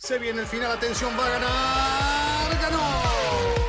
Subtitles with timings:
[0.00, 3.02] Se viene el final, atención, va a ganar, ganó.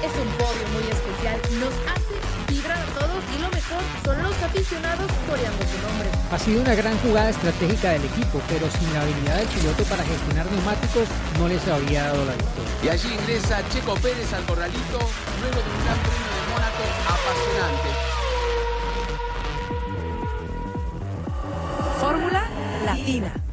[0.06, 2.14] Es un podio muy especial, nos hace
[2.48, 6.08] vibrar a todos y lo mejor son los aficionados coreando su nombre.
[6.32, 10.04] Ha sido una gran jugada estratégica del equipo, pero sin la habilidad del piloto para
[10.04, 11.08] gestionar neumáticos
[11.40, 12.74] no les habría dado la victoria.
[12.84, 15.00] Y allí ingresa Checo Pérez al corralito,
[15.42, 17.90] luego de un gran premio de Mónaco apasionante.
[22.00, 22.48] Fórmula
[22.86, 23.49] Latina.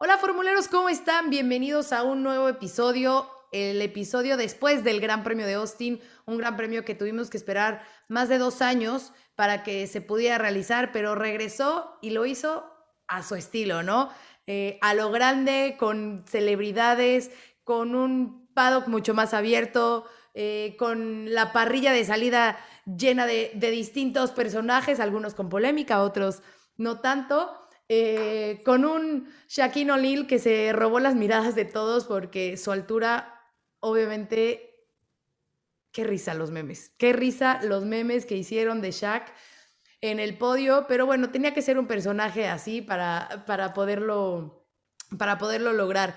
[0.00, 1.28] Hola formuleros, ¿cómo están?
[1.28, 6.56] Bienvenidos a un nuevo episodio, el episodio después del Gran Premio de Austin, un gran
[6.56, 11.16] premio que tuvimos que esperar más de dos años para que se pudiera realizar, pero
[11.16, 12.72] regresó y lo hizo
[13.08, 14.10] a su estilo, ¿no?
[14.46, 17.32] Eh, a lo grande, con celebridades,
[17.64, 22.56] con un paddock mucho más abierto, eh, con la parrilla de salida
[22.86, 26.40] llena de, de distintos personajes, algunos con polémica, otros
[26.76, 27.67] no tanto.
[27.90, 33.42] Eh, con un Shaquille O'Neal que se robó las miradas de todos porque su altura,
[33.80, 34.86] obviamente,
[35.90, 39.32] qué risa los memes, qué risa los memes que hicieron de Shaq
[40.00, 44.68] en el podio, pero bueno, tenía que ser un personaje así para, para, poderlo,
[45.16, 46.14] para poderlo lograr.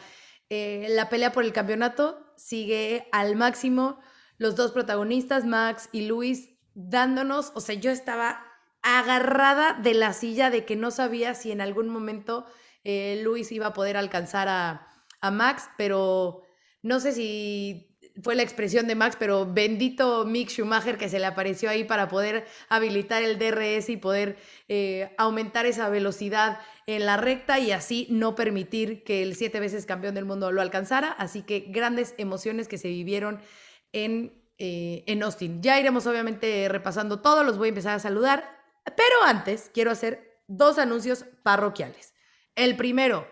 [0.50, 4.00] Eh, la pelea por el campeonato sigue al máximo.
[4.38, 8.50] Los dos protagonistas, Max y Luis, dándonos, o sea, yo estaba
[8.82, 12.46] agarrada de la silla de que no sabía si en algún momento
[12.84, 14.88] eh, Luis iba a poder alcanzar a,
[15.20, 16.42] a, Max, pero
[16.82, 17.92] no sé si
[18.24, 22.08] fue la expresión de Max, pero bendito Mick Schumacher que se le apareció ahí para
[22.08, 24.38] poder habilitar el DRS y poder
[24.68, 29.86] eh, aumentar esa velocidad en la recta y así no permitir que el siete veces
[29.86, 31.12] campeón del mundo lo alcanzara.
[31.12, 33.40] Así que grandes emociones que se vivieron
[33.94, 35.62] en, eh, en Austin.
[35.62, 38.61] Ya iremos obviamente repasando todo, los voy a empezar a saludar.
[38.84, 42.14] Pero antes quiero hacer dos anuncios parroquiales.
[42.56, 43.28] El primero,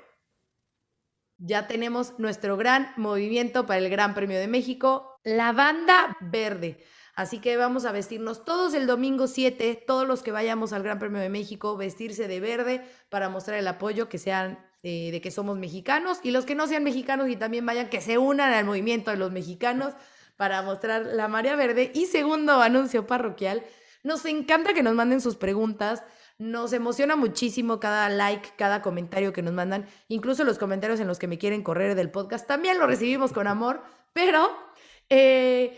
[1.37, 6.83] ya tenemos nuestro gran movimiento para el Gran Premio de México, la banda verde.
[7.15, 10.99] Así que vamos a vestirnos todos el domingo 7, todos los que vayamos al Gran
[10.99, 15.31] Premio de México, vestirse de verde para mostrar el apoyo que sean eh, de que
[15.31, 18.63] somos mexicanos y los que no sean mexicanos y también vayan que se unan al
[18.63, 19.93] movimiento de los mexicanos
[20.37, 21.91] para mostrar la marea verde.
[21.93, 23.63] Y segundo anuncio parroquial,
[24.03, 26.03] nos encanta que nos manden sus preguntas.
[26.37, 31.19] Nos emociona muchísimo cada like, cada comentario que nos mandan, incluso los comentarios en los
[31.19, 32.47] que me quieren correr del podcast.
[32.47, 33.83] También lo recibimos con amor,
[34.13, 34.49] pero
[35.09, 35.77] eh,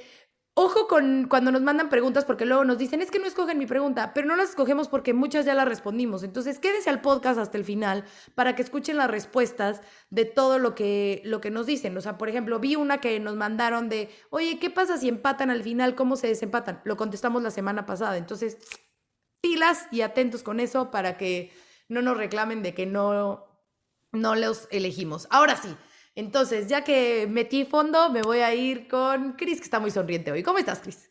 [0.53, 3.65] ojo con cuando nos mandan preguntas, porque luego nos dicen, es que no escogen mi
[3.65, 6.23] pregunta, pero no las escogemos porque muchas ya las respondimos.
[6.23, 8.03] Entonces, quédese al podcast hasta el final
[8.35, 11.95] para que escuchen las respuestas de todo lo que, lo que nos dicen.
[11.97, 15.49] O sea, por ejemplo, vi una que nos mandaron de, oye, ¿qué pasa si empatan
[15.49, 15.95] al final?
[15.95, 16.81] ¿Cómo se desempatan?
[16.83, 18.17] Lo contestamos la semana pasada.
[18.17, 18.57] Entonces,
[19.41, 21.51] pilas y atentos con eso para que
[21.87, 23.45] no nos reclamen de que no,
[24.11, 25.27] no los elegimos.
[25.29, 25.75] Ahora sí.
[26.15, 30.31] Entonces, ya que metí fondo, me voy a ir con Cris, que está muy sonriente
[30.31, 30.43] hoy.
[30.43, 31.09] ¿Cómo estás, Cris?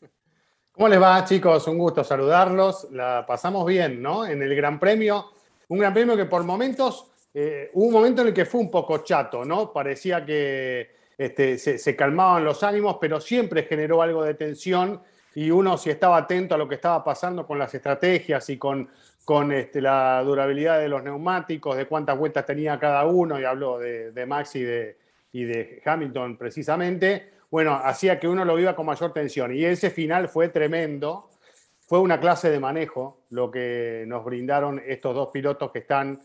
[0.73, 1.67] ¿Cómo les va, chicos?
[1.67, 2.89] Un gusto saludarlos.
[2.93, 4.27] La pasamos bien, ¿no?
[4.27, 5.33] En el Gran Premio.
[5.69, 8.71] Un Gran Premio que por momentos, eh, hubo un momento en el que fue un
[8.71, 9.73] poco chato, ¿no?
[9.73, 15.03] Parecía que este, se, se calmaban los ánimos, pero siempre generó algo de tensión
[15.35, 18.89] y uno si estaba atento a lo que estaba pasando con las estrategias y con,
[19.25, 23.79] con este, la durabilidad de los neumáticos, de cuántas vueltas tenía cada uno, y hablo
[23.79, 24.97] de, Max y de,
[25.33, 29.55] y de Hamilton precisamente, bueno, hacía que uno lo viva con mayor tensión.
[29.55, 31.31] Y ese final fue tremendo,
[31.87, 36.21] fue una clase de manejo lo que nos brindaron estos dos pilotos que están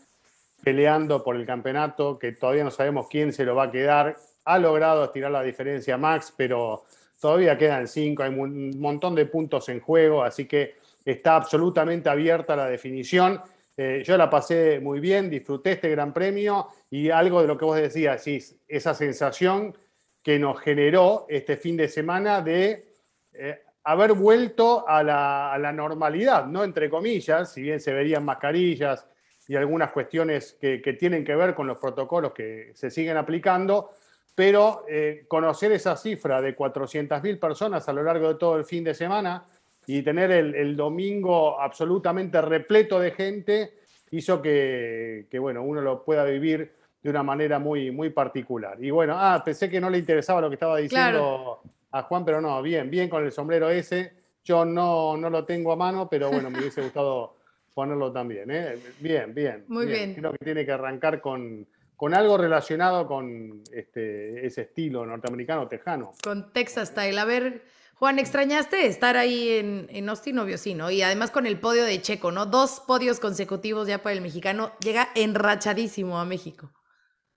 [0.62, 4.16] peleando por el campeonato, que todavía no sabemos quién se lo va a quedar.
[4.44, 6.84] Ha logrado estirar la diferencia Max, pero
[7.20, 12.56] todavía quedan cinco, hay un montón de puntos en juego, así que está absolutamente abierta
[12.56, 13.40] la definición.
[13.76, 17.64] Eh, yo la pasé muy bien, disfruté este gran premio y algo de lo que
[17.64, 18.24] vos decías,
[18.66, 19.76] esa sensación
[20.22, 22.92] que nos generó este fin de semana de
[23.32, 26.64] eh, haber vuelto a la, normalidad, ¿no?
[26.64, 29.06] Entre comillas, si bien se verían mascarillas
[29.46, 33.90] y algunas cuestiones que tienen que ver con los protocolos que se siguen aplicando,
[34.36, 38.84] pero eh, conocer esa cifra de 400.000 personas a lo largo de todo el fin
[38.84, 39.44] de semana
[39.86, 43.72] y tener el, el domingo absolutamente repleto de gente
[44.10, 46.70] hizo que, que, bueno, uno lo pueda vivir
[47.02, 48.76] de una manera muy, muy particular.
[48.78, 51.60] Y bueno, ah, pensé que no le interesaba lo que estaba diciendo claro.
[51.92, 54.12] a Juan, pero no, bien, bien con el sombrero ese.
[54.44, 57.36] Yo no, no lo tengo a mano, pero bueno, me hubiese gustado
[57.72, 58.50] ponerlo también.
[58.50, 58.76] ¿eh?
[59.00, 59.64] Bien, bien.
[59.68, 59.98] Muy bien.
[59.98, 60.14] bien.
[60.14, 61.66] Creo que tiene que arrancar con,
[61.96, 66.12] con algo relacionado con este, ese estilo norteamericano tejano.
[66.22, 67.18] Con Texas Style.
[67.18, 67.64] A ver,
[67.94, 70.90] Juan, ¿extrañaste estar ahí en, en Austin, obvio sí, ¿no?
[70.90, 72.44] Y además con el podio de Checo, ¿no?
[72.46, 74.72] Dos podios consecutivos ya para el mexicano.
[74.80, 76.70] Llega enrachadísimo a México.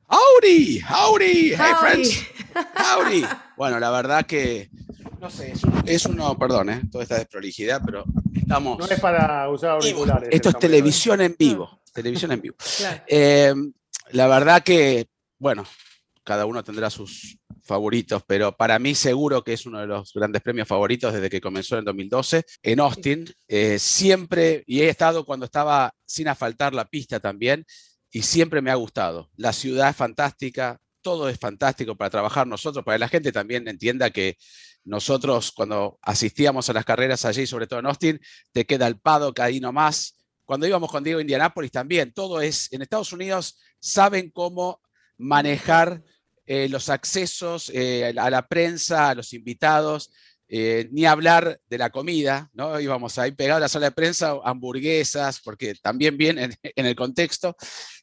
[0.07, 2.25] Howdy, howdy, hey friends,
[2.75, 3.23] howdy.
[3.56, 4.69] Bueno, la verdad que,
[5.19, 8.03] no sé, es, un- es uno, perdón, eh, toda esta desprolijidad, pero
[8.35, 8.79] estamos...
[8.79, 10.29] No es para usar auriculares.
[10.31, 10.59] Esto es sombrero.
[10.73, 12.56] televisión en vivo, televisión en vivo.
[12.77, 13.03] Claro.
[13.06, 13.53] Eh,
[14.11, 15.07] la verdad que,
[15.38, 15.65] bueno,
[16.23, 20.41] cada uno tendrá sus favoritos, pero para mí seguro que es uno de los grandes
[20.41, 23.25] premios favoritos desde que comenzó en 2012 en Austin.
[23.47, 27.65] Eh, siempre, y he estado cuando estaba sin asfaltar la pista también,
[28.11, 29.29] y siempre me ha gustado.
[29.35, 33.67] La ciudad es fantástica, todo es fantástico para trabajar nosotros, para que la gente también
[33.67, 34.38] entienda que
[34.83, 38.19] nosotros cuando asistíamos a las carreras allí, sobre todo en Austin,
[38.51, 40.19] te queda el paddock ahí nomás.
[40.49, 44.81] Cuando íbamos con Diego a Indianápolis también, todo es, en Estados Unidos saben cómo
[45.15, 46.01] manejar
[46.47, 50.09] eh, los accesos eh, a la prensa, a los invitados,
[50.47, 52.79] eh, ni hablar de la comida, ¿no?
[52.79, 57.55] Íbamos ahí pegados a la sala de prensa, hamburguesas, porque también viene en, el contexto,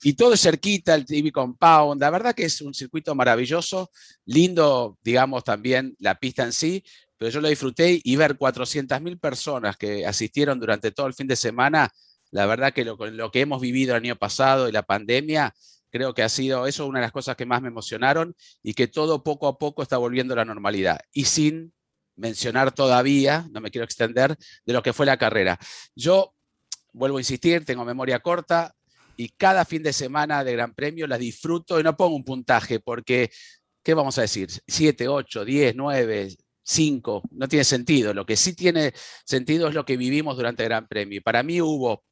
[0.05, 3.91] y todo cerquita, el TV Compound, la verdad que es un circuito maravilloso,
[4.25, 6.85] lindo, digamos, también la pista en sí,
[7.19, 11.35] pero yo lo disfruté y ver 400.000 personas que asistieron durante todo el fin de
[11.35, 11.91] semana,
[12.31, 12.97] la verdad que lo,
[13.31, 15.55] que hemos vivido el año pasado y la pandemia,
[15.91, 18.89] creo que ha sido eso una de las cosas que más me emocionaron y que
[18.89, 21.01] todo poco a poco está volviendo a la normalidad.
[21.13, 21.73] Y sin
[22.17, 25.59] mencionar todavía, no me quiero extender, de lo que fue la carrera.
[25.95, 26.35] Yo,
[26.93, 28.75] vuelvo a insistir, tengo memoria corta
[29.17, 32.81] y cada fin de semana de Gran Premio la disfruto y no pongo un puntaje
[32.81, 33.31] porque,
[33.83, 34.49] ¿qué vamos a decir?
[34.67, 38.13] 7, 8, 10, 9, 5, no tiene sentido.
[38.13, 38.93] Lo que sí tiene
[39.25, 41.23] sentido es lo que vivimos durante el Gran Premio.
[41.23, 42.03] Para mí hubo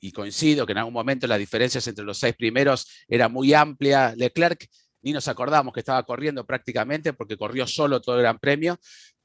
[0.00, 4.14] y coincido que en algún momento las diferencias entre los seis primeros era muy amplia.
[4.16, 4.68] Leclerc
[5.02, 8.78] ni nos acordamos que estaba corriendo prácticamente porque corrió solo todo el Gran Premio,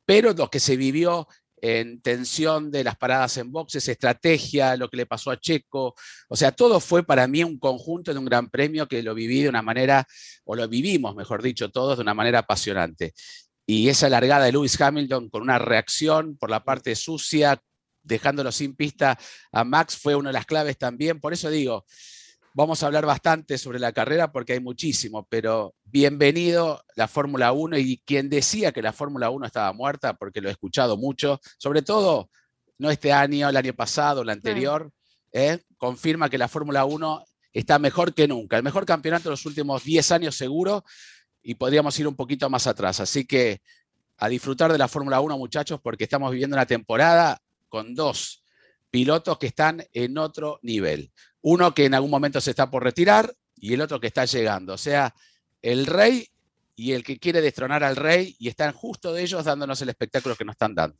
[0.05, 1.27] pero lo que se vivió
[1.63, 5.95] en tensión de las paradas en boxes, estrategia, lo que le pasó a Checo,
[6.27, 9.41] o sea, todo fue para mí un conjunto de un Gran Premio que lo viví
[9.41, 10.05] de una manera,
[10.43, 13.13] o lo vivimos, mejor dicho, todos de una manera apasionante.
[13.65, 17.61] Y esa largada de Lewis Hamilton con una reacción por la parte sucia,
[18.03, 19.17] dejándolo sin pista
[19.51, 21.19] a Max fue una de las claves también.
[21.19, 21.85] Por eso digo,
[22.53, 27.77] vamos a hablar bastante sobre la carrera porque hay muchísimo, pero bienvenido la Fórmula 1
[27.79, 31.81] y quien decía que la Fórmula 1 estaba muerta, porque lo he escuchado mucho, sobre
[31.81, 32.29] todo
[32.77, 34.91] no este año, el año pasado, el anterior,
[35.31, 35.59] ¿eh?
[35.77, 37.23] confirma que la Fórmula 1
[37.53, 40.83] está mejor que nunca, el mejor campeonato de los últimos 10 años seguro
[41.41, 42.99] y podríamos ir un poquito más atrás.
[42.99, 43.61] Así que
[44.17, 47.39] a disfrutar de la Fórmula 1, muchachos, porque estamos viviendo una temporada
[47.73, 48.43] con dos
[48.91, 51.11] pilotos que están en otro nivel.
[51.41, 54.75] Uno que en algún momento se está por retirar y el otro que está llegando.
[54.75, 55.15] O sea,
[55.59, 56.29] el rey
[56.75, 60.35] y el que quiere destronar al rey y están justo de ellos dándonos el espectáculo
[60.35, 60.97] que nos están dando.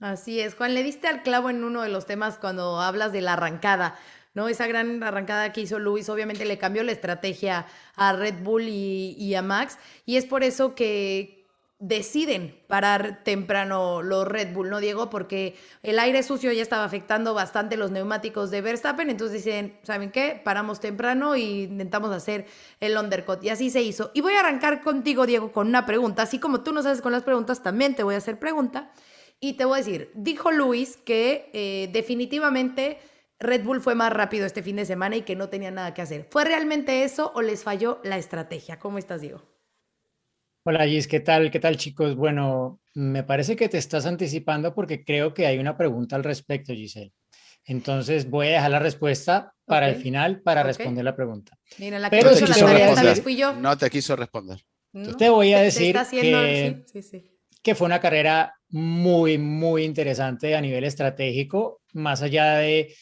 [0.00, 3.20] Así es, Juan, le diste al clavo en uno de los temas cuando hablas de
[3.20, 3.96] la arrancada,
[4.34, 4.48] ¿no?
[4.48, 9.14] Esa gran arrancada que hizo Luis, obviamente le cambió la estrategia a Red Bull y,
[9.16, 11.37] y a Max, y es por eso que
[11.80, 15.10] deciden parar temprano los Red Bull, ¿no, Diego?
[15.10, 20.10] Porque el aire sucio ya estaba afectando bastante los neumáticos de Verstappen, entonces dicen, ¿saben
[20.10, 20.40] qué?
[20.42, 22.46] Paramos temprano y intentamos hacer
[22.80, 24.10] el undercut, y así se hizo.
[24.12, 27.12] Y voy a arrancar contigo, Diego, con una pregunta, así como tú no sabes con
[27.12, 28.90] las preguntas, también te voy a hacer pregunta.
[29.40, 32.98] Y te voy a decir, dijo Luis que eh, definitivamente
[33.38, 36.02] Red Bull fue más rápido este fin de semana y que no tenía nada que
[36.02, 36.26] hacer.
[36.28, 38.80] ¿Fue realmente eso o les falló la estrategia?
[38.80, 39.47] ¿Cómo estás, Diego?
[40.70, 41.50] Hola Gis, ¿qué tal?
[41.50, 42.14] ¿Qué tal chicos?
[42.14, 46.74] Bueno, me parece que te estás anticipando porque creo que hay una pregunta al respecto,
[46.74, 47.14] Giselle.
[47.64, 50.66] Entonces voy a dejar la respuesta para Ok, el final para ok.
[50.66, 51.58] responder la pregunta.
[51.78, 53.54] Mira, la Pero hizo te decir- vez fui yo.
[53.54, 54.60] No te quiso responder.
[54.92, 55.16] ¿no?
[55.16, 57.30] Te voy a decir haciendo- que, sí, sí, sí.
[57.62, 62.94] que fue una carrera muy, muy interesante a nivel estratégico, más allá de,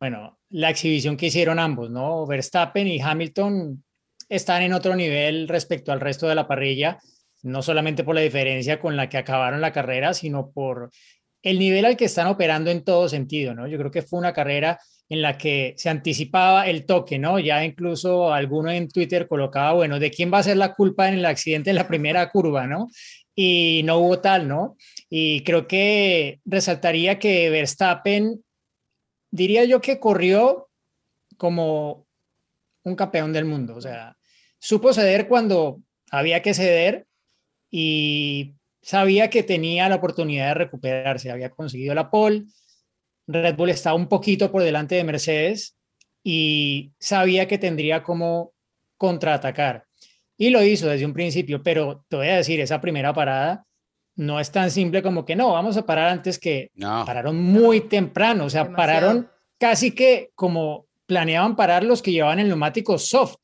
[0.00, 2.26] bueno, la exhibición que hicieron ambos, ¿no?
[2.26, 3.83] Verstappen y Hamilton
[4.28, 6.98] están en otro nivel respecto al resto de la parrilla,
[7.42, 10.90] no solamente por la diferencia con la que acabaron la carrera, sino por
[11.42, 13.66] el nivel al que están operando en todo sentido, ¿no?
[13.68, 17.38] Yo creo que fue una carrera en la que se anticipaba el toque, ¿no?
[17.38, 21.14] Ya incluso alguno en Twitter colocaba, bueno, ¿de quién va a ser la culpa en
[21.14, 22.88] el accidente en la primera curva, ¿no?
[23.34, 24.76] Y no hubo tal, ¿no?
[25.10, 28.42] Y creo que resaltaría que Verstappen,
[29.30, 30.68] diría yo que corrió
[31.36, 32.03] como
[32.84, 34.16] un campeón del mundo, o sea,
[34.58, 37.06] supo ceder cuando había que ceder
[37.70, 42.44] y sabía que tenía la oportunidad de recuperarse, había conseguido la pole,
[43.26, 45.76] Red Bull estaba un poquito por delante de Mercedes
[46.22, 48.52] y sabía que tendría como
[48.98, 49.84] contraatacar.
[50.36, 53.64] Y lo hizo desde un principio, pero te voy a decir, esa primera parada
[54.16, 57.04] no es tan simple como que no, vamos a parar antes que No.
[57.04, 58.76] pararon muy temprano, o sea, Demasiado.
[58.76, 63.36] pararon casi que como planeaban parar los que llevaban el neumático soft,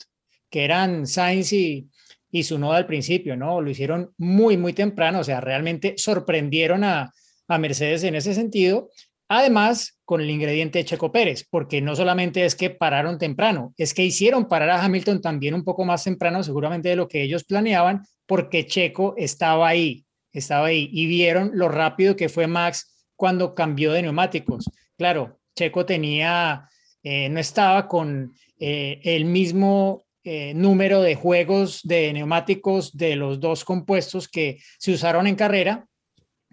[0.48, 1.88] que eran Sainz y,
[2.30, 3.60] y su nodo al principio, ¿no?
[3.60, 7.12] Lo hicieron muy, muy temprano, o sea, realmente sorprendieron a,
[7.48, 8.90] a Mercedes en ese sentido.
[9.28, 14.04] Además, con el ingrediente Checo Pérez, porque no solamente es que pararon temprano, es que
[14.04, 18.02] hicieron parar a Hamilton también un poco más temprano, seguramente de lo que ellos planeaban,
[18.26, 23.92] porque Checo estaba ahí, estaba ahí y vieron lo rápido que fue Max cuando cambió
[23.92, 24.68] de neumáticos.
[24.96, 26.68] Claro, Checo tenía,
[27.02, 33.40] eh, no estaba con eh, el mismo eh, número de juegos de neumáticos de los
[33.40, 35.86] dos compuestos que se usaron en carrera,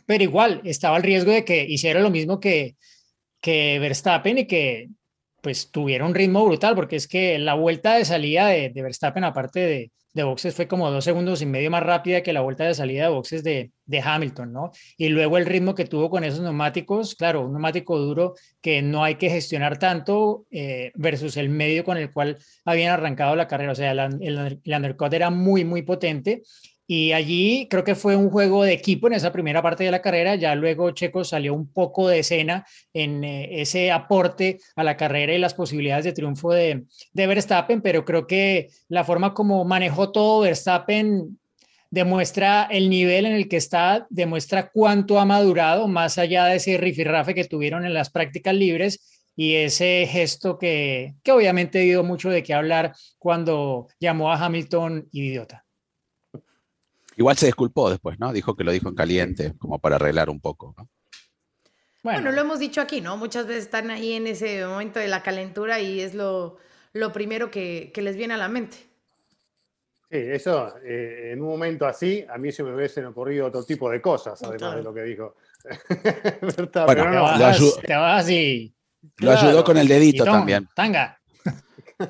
[0.05, 2.77] pero igual estaba el riesgo de que hiciera lo mismo que,
[3.41, 4.89] que Verstappen y que
[5.41, 9.23] pues tuviera un ritmo brutal, porque es que la vuelta de salida de, de Verstappen,
[9.23, 12.65] aparte de, de boxes fue como dos segundos y medio más rápida que la vuelta
[12.65, 14.71] de salida de boxes de, de, Hamilton, ¿no?
[14.97, 19.03] Y luego el ritmo que tuvo con esos neumáticos, claro, un neumático duro que no
[19.03, 23.71] hay que gestionar tanto eh, versus el medio con el cual habían arrancado la carrera,
[23.71, 26.43] o sea, el, el, el undercut era muy, muy potente
[26.89, 30.01] y allí creo que fue un juego de equipo en esa primera parte de la
[30.01, 30.35] carrera.
[30.35, 35.33] Ya luego Checo salió un poco de escena en eh, ese aporte a la carrera
[35.33, 40.13] y las posibilidades de triunfo de, de, Verstappen, pero creo que la forma como manejó
[40.13, 41.37] todo Verstappen
[41.89, 46.77] demuestra el nivel en el que está, demuestra cuánto ha madurado más allá de ese
[46.77, 52.29] rifirrafe que tuvieron en las prácticas libres y ese gesto que, que obviamente dio mucho
[52.29, 55.66] de qué hablar cuando llamó a Hamilton idiota.
[57.17, 58.31] Igual se disculpó después, ¿no?
[58.31, 60.87] Dijo que lo dijo en caliente, como para arreglar un poco, ¿no?
[62.03, 63.17] Bueno, bueno, lo hemos dicho aquí, ¿no?
[63.17, 66.57] Muchas veces están ahí en ese momento de la calentura y es lo,
[66.93, 68.77] lo primero que, que, les viene a la mente.
[70.09, 73.89] Sí, eso, eh, en un momento así, a mí se me hubiesen ocurrido otro tipo
[73.89, 74.77] de cosas, además claro.
[74.77, 75.35] de lo que dijo.
[76.85, 78.73] bueno, no, lo, ayudó, te vas y...
[79.01, 79.47] Lo claro.
[79.47, 80.69] ayudó con el dedito también.
[80.75, 81.19] Tanga.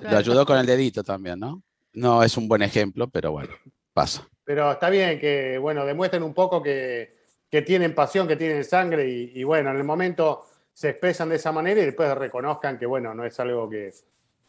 [0.01, 1.63] Lo ayudó con el dedito también, ¿no?
[1.93, 3.53] No es un buen ejemplo, pero bueno,
[3.93, 4.27] pasa.
[4.47, 7.11] Pero está bien que, bueno, demuestren un poco que,
[7.51, 11.51] que tienen pasión, que tienen sangre y, bueno, en el momento se expresan de esa
[11.51, 13.91] manera y después reconozcan que, bueno, no es algo que,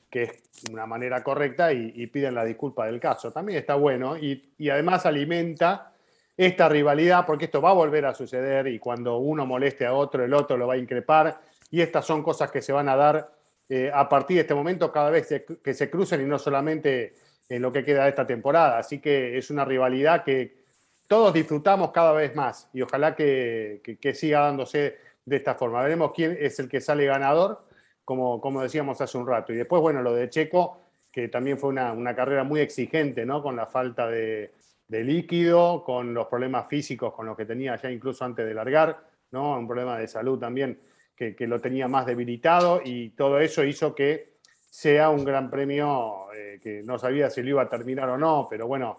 [0.08, 3.32] que es una manera correcta y, y, piden la disculpa del caso.
[3.32, 5.92] También está bueno y, y, además alimenta
[6.36, 10.24] esta rivalidad porque esto va a volver a suceder y cuando uno moleste a otro,
[10.24, 11.40] el otro lo va a increpar
[11.72, 13.32] y estas son cosas que se van a dar
[13.68, 15.26] eh, a partir de este momento cada vez
[15.60, 17.14] que se crucen y no solamente
[17.48, 18.78] en lo que queda de esta temporada.
[18.78, 20.58] Así que es una rivalidad que
[21.06, 25.82] todos disfrutamos cada vez más y ojalá que, que, siga dándose de esta forma.
[25.82, 27.60] Veremos quién es el que sale ganador,
[28.04, 29.52] como, como decíamos hace un rato.
[29.52, 33.42] Y después, bueno, lo de Checo, que también fue una, una carrera muy exigente, ¿no?
[33.42, 34.52] Con la falta de,
[34.86, 39.00] de, líquido, con los problemas físicos con los que tenía ya incluso antes de largar,
[39.30, 39.58] ¿no?
[39.58, 40.78] Un problema de salud también
[41.16, 44.37] que, que lo tenía más debilitado y todo eso hizo que
[44.70, 48.46] sea un gran premio eh, que no sabía si lo iba a terminar o no,
[48.48, 48.98] pero bueno,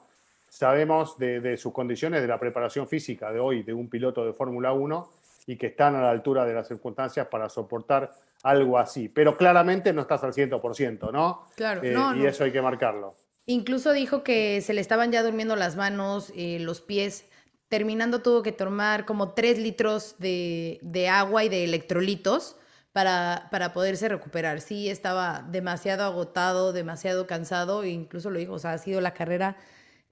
[0.49, 4.33] sabemos de, de, sus condiciones, de la preparación física de hoy de un piloto de
[4.33, 5.09] Fórmula 1
[5.47, 9.09] y que están a la altura de las circunstancias para soportar algo así.
[9.09, 11.47] Pero claramente no estás al 100%, ¿no?
[11.55, 12.27] Claro, eh, no, y no.
[12.27, 13.15] eso hay que marcarlo.
[13.45, 17.25] Incluso dijo que se le estaban ya durmiendo las manos, eh, los pies.
[17.67, 22.58] Terminando tuvo que tomar como 3 litros de, de agua y de electrolitos
[22.99, 24.59] para, para poderse recuperar.
[24.59, 29.13] Sí, estaba demasiado agotado, demasiado cansado, e incluso lo dijo, o sea, ha sido la
[29.13, 29.55] carrera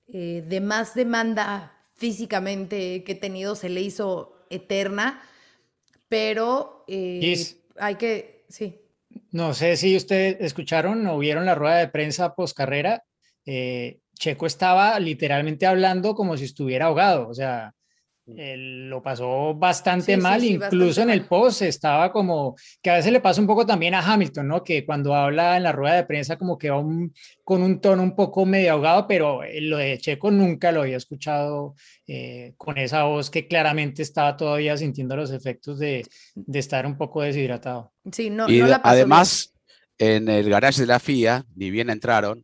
[0.07, 5.21] eh, de más demanda físicamente que he tenido, se le hizo eterna,
[6.07, 7.35] pero eh,
[7.77, 8.79] hay que, sí.
[9.31, 13.03] No sé si ustedes escucharon o vieron la rueda de prensa post carrera.
[13.45, 17.75] Eh, Checo estaba literalmente hablando como si estuviera ahogado, o sea,
[18.35, 22.55] él lo pasó bastante sí, mal, sí, sí, incluso bastante en el post estaba como,
[22.81, 24.63] que a veces le pasa un poco también a Hamilton, ¿no?
[24.63, 28.03] Que cuando habla en la rueda de prensa como que va un, con un tono
[28.03, 31.75] un poco medio ahogado, pero lo de Checo nunca lo había escuchado
[32.07, 36.05] eh, con esa voz que claramente estaba todavía sintiendo los efectos de,
[36.35, 37.93] de estar un poco deshidratado.
[38.11, 39.53] Sí, no, y no la además,
[39.97, 40.27] bien.
[40.27, 42.43] en el garage de la FIA, ni bien entraron,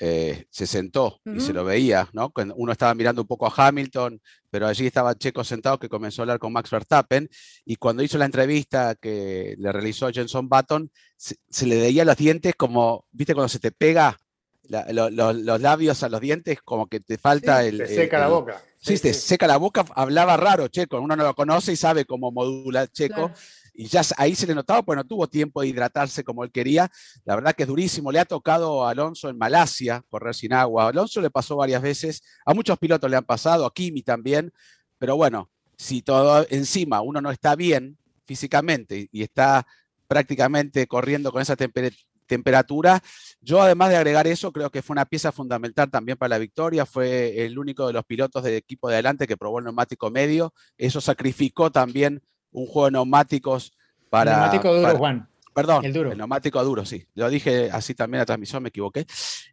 [0.00, 1.36] eh, se sentó uh -huh.
[1.36, 2.32] y se lo veía, ¿no?
[2.56, 6.24] Uno estaba mirando un poco a Hamilton, pero allí estaba Checo sentado que comenzó a
[6.24, 7.28] hablar con Max Verstappen
[7.64, 12.16] y cuando hizo la entrevista que le realizó Jenson Button, se, se, le veía los
[12.16, 14.16] dientes como, ¿viste cuando se te pega
[14.62, 16.60] la, lo, lo, los labios a los dientes?
[16.62, 17.78] Como que te falta sí, el...
[17.78, 18.62] Te seca el, la boca.
[18.80, 22.04] Sí, sí, te seca la boca, hablaba raro Checo, uno no lo conoce y sabe
[22.04, 23.14] cómo modula Checo.
[23.14, 23.34] Claro
[23.78, 26.90] y ya ahí se le notaba, pues no tuvo tiempo de hidratarse como él quería.
[27.24, 28.10] La verdad que es durísimo.
[28.10, 30.86] Le ha tocado a Alonso en Malasia correr sin agua.
[30.86, 34.52] A Alonso le pasó varias veces, a muchos pilotos le han pasado, a Kimi también.
[34.98, 39.64] Pero bueno, si todo encima uno no está bien físicamente y está
[40.08, 43.02] prácticamente corriendo con esa temperatura temperatura.
[43.40, 46.84] Yo, además de agregar eso, creo que fue una pieza fundamental también para la victoria.
[46.84, 50.52] Fue el único de los pilotos del equipo de adelante que probó el neumático medio.
[50.76, 52.20] Eso sacrificó también
[52.52, 53.72] un juego de neumáticos
[54.10, 54.32] para.
[54.32, 55.28] El neumático duro, Juan.
[55.54, 56.12] Perdón, el, duro.
[56.12, 57.04] el neumático duro, sí.
[57.14, 59.06] Lo dije así también la transmisión, me equivoqué.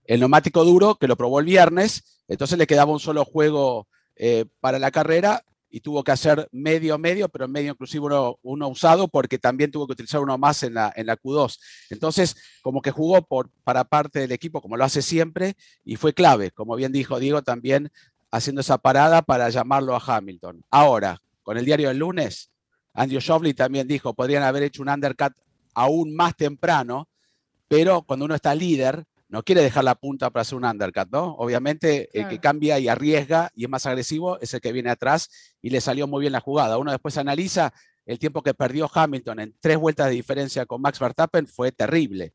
[0.05, 4.45] El neumático duro, que lo probó el viernes, entonces le quedaba un solo juego eh,
[4.59, 5.43] para la carrera
[5.75, 9.87] y tuvo que hacer medio medio, pero medio inclusive uno, uno, usado porque también tuvo
[9.87, 11.59] que utilizar uno más en la, en la Q2.
[11.89, 16.13] Entonces, como que jugó por, para parte del equipo, como lo hace siempre, y fue
[16.13, 17.91] clave, como bien dijo Diego, también
[18.31, 20.63] haciendo esa parada para llamarlo a Hamilton.
[20.69, 22.51] Ahora, con el diario del lunes,
[22.95, 25.33] Andrew Shovley también dijo, podrían haber hecho un undercut
[25.73, 27.09] aún más temprano,
[27.67, 31.35] pero cuando uno está líder, no quiere dejar la punta para hacer un undercut, ¿no?
[31.35, 35.29] Obviamente el que cambia y arriesga y es más agresivo es el que viene atrás
[35.61, 36.77] y le salió muy bien la jugada.
[36.77, 37.73] Uno después analiza
[38.05, 42.33] el tiempo que perdió Hamilton en tres vueltas de diferencia con Max Verstappen fue terrible.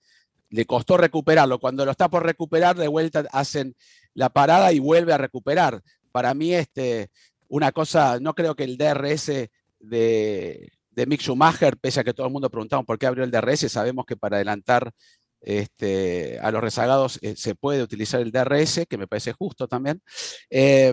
[0.51, 1.61] Le costó recuperarlo.
[1.61, 3.77] Cuando lo está por recuperar, de vuelta hacen
[4.15, 5.81] la parada y vuelve a recuperar.
[6.11, 7.11] Para mí, este,
[7.49, 9.49] una cosa, no creo que el DRS
[9.81, 13.31] de, de Mick Schumacher, pese a que todo el mundo preguntaba por qué abrió el
[13.31, 14.93] DRS, sabemos que para adelantar
[15.41, 20.03] este, a los rezagados eh, se puede utilizar el DRS, que me parece justo también,
[20.51, 20.93] eh,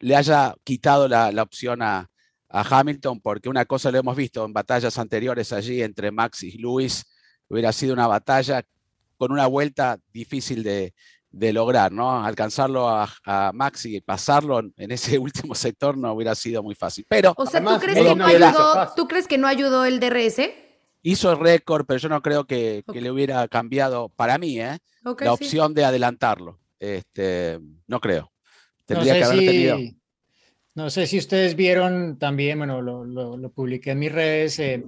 [0.00, 2.10] le haya quitado la, la opción a,
[2.48, 6.58] a, Hamilton, porque una cosa lo hemos visto en batallas anteriores allí entre Max y
[6.58, 7.04] Luis,
[7.48, 8.64] hubiera sido una batalla
[9.16, 10.94] con una vuelta difícil de,
[11.32, 12.24] de lograr, ¿no?
[12.24, 17.04] Alcanzarlo a, a, Max y pasarlo en ese último sector no hubiera sido muy fácil.
[17.08, 20.40] Pero, o sea, ¿tú, crees que no ayudó, ¿tú crees que no ayudó el DRS?
[21.02, 22.94] hizo el récord, pero yo no creo que, okay.
[22.94, 24.78] que, le hubiera cambiado, para mí, ¿eh?
[25.04, 25.74] okay, la opción sí.
[25.74, 26.58] de adelantarlo.
[26.78, 28.32] Este, no creo.
[28.86, 29.78] Tendría no que haber si, tenido.
[30.74, 34.84] No sé si ustedes vieron también, bueno, lo, lo, lo publiqué en mis redes, eh,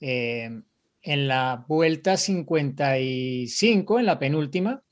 [0.00, 0.62] eh,
[1.02, 4.82] en la vuelta 55, en la penúltima,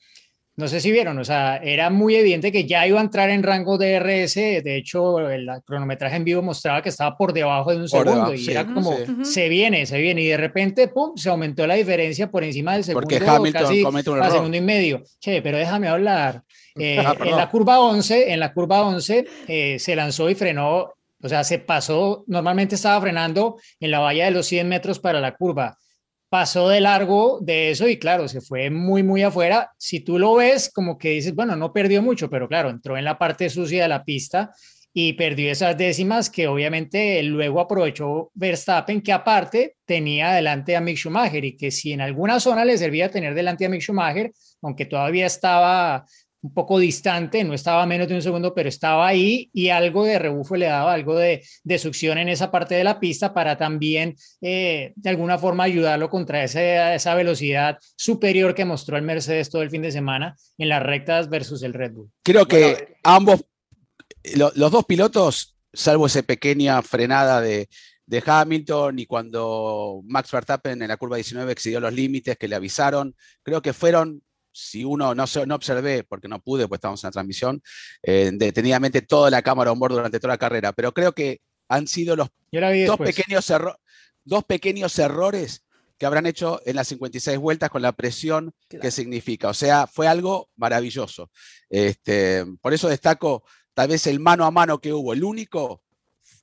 [0.57, 3.43] no sé si vieron, o sea, era muy evidente que ya iba a entrar en
[3.43, 4.63] rango de RS.
[4.63, 8.11] De hecho, el cronometraje en vivo mostraba que estaba por debajo de un Por segundo
[8.13, 9.05] debajo, y sí, era como sí.
[9.23, 10.23] se viene, se viene.
[10.23, 13.07] Y de repente, pum, se aumentó la diferencia por encima del segundo.
[13.07, 14.31] Porque Hamilton casi comete un a error.
[14.33, 15.03] segundo y medio.
[15.19, 16.41] Che, pero déjame hablar.
[16.79, 20.93] Eh, Ah, en la curva 11, en la curva 11 eh, se lanzó y frenó,
[21.23, 25.19] o sea, se pasó, normalmente estaba frenando en la valla de los 100 metros para
[25.19, 25.75] la curva
[26.29, 29.71] pasó de largo de eso y claro, se fue muy, muy afuera.
[29.77, 33.05] Si tú lo ves, como que dices, bueno, no perdió mucho, pero claro, entró en
[33.05, 34.51] la parte sucia de la pista
[34.93, 40.97] y perdió esas décimas que obviamente luego aprovechó Verstappen, que aparte tenía delante a Mick
[40.97, 44.85] Schumacher y que si en alguna zona le servía tener delante a Mick Schumacher, aunque
[44.85, 46.03] todavía estaba
[46.41, 50.05] un poco distante, no estaba a menos de un segundo, pero estaba ahí y algo
[50.05, 53.57] de rebufo le daba, algo de, de succión en esa parte de la pista para
[53.57, 59.49] también eh, de alguna forma ayudarlo contra esa, esa velocidad superior que mostró el Mercedes
[59.49, 62.11] todo el fin de semana en las rectas versus el Red Bull.
[62.23, 63.45] Creo que Bueno, ambos,
[64.35, 67.67] lo- los dos pilotos, salvo esa pequeña frenada de,
[68.05, 72.55] de Hamilton y cuando Max Verstappen en la curva 19 excedió los límites que le
[72.55, 74.21] avisaron, creo que fueron,
[74.57, 77.61] si uno no, se- no observé, porque no pude, pues estamos en la transmisión,
[78.01, 81.85] eh, detenidamente toda la cámara on board durante toda la carrera, pero creo que han
[81.87, 82.29] sido los
[82.87, 83.53] dos pequeños,
[84.23, 85.63] dos pequeños errores
[85.97, 89.49] que habrán hecho en las 56 vueltas con la presión que significa.
[89.49, 91.31] O sea, fue algo maravilloso.
[91.69, 93.43] Este, por eso destaco
[93.73, 95.13] tal vez el mano a mano que hubo.
[95.13, 95.81] El único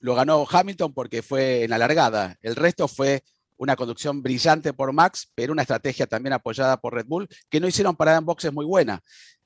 [0.01, 2.37] lo ganó Hamilton porque fue en la largada.
[2.43, 3.23] El resto fue
[3.57, 7.69] una conducción brillante por Max, pero una estrategia también apoyada por Red Bull, que no
[7.69, 9.01] hicieron parada en boxes muy buena.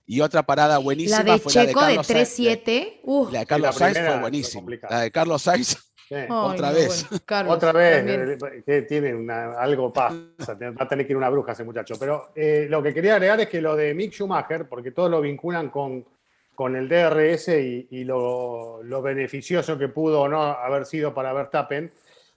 [0.06, 2.38] Y otra parada buenísima La de fue la de Checo de Carlos Sainz.
[2.38, 3.00] 3-7.
[3.02, 4.70] Uh, La de Carlos Sainz primera fue buenísima.
[4.88, 5.76] La de Carlos Sainz
[6.08, 6.14] Sí.
[6.30, 7.06] otra vez.
[7.10, 8.38] bueno, Carlos, Otra vez, también.
[8.56, 10.16] eh, que tiene una- algo pasa,
[10.58, 11.96] va a tener que ir una bruja ese muchacho.
[12.00, 15.20] Pero eh, lo que quería agregar es que lo de Mick Schumacher, porque todos lo
[15.20, 16.06] vinculan con,
[16.54, 21.34] con el DRS y, y lo, lo beneficioso que pudo o no haber sido para
[21.34, 21.92] Verstappen,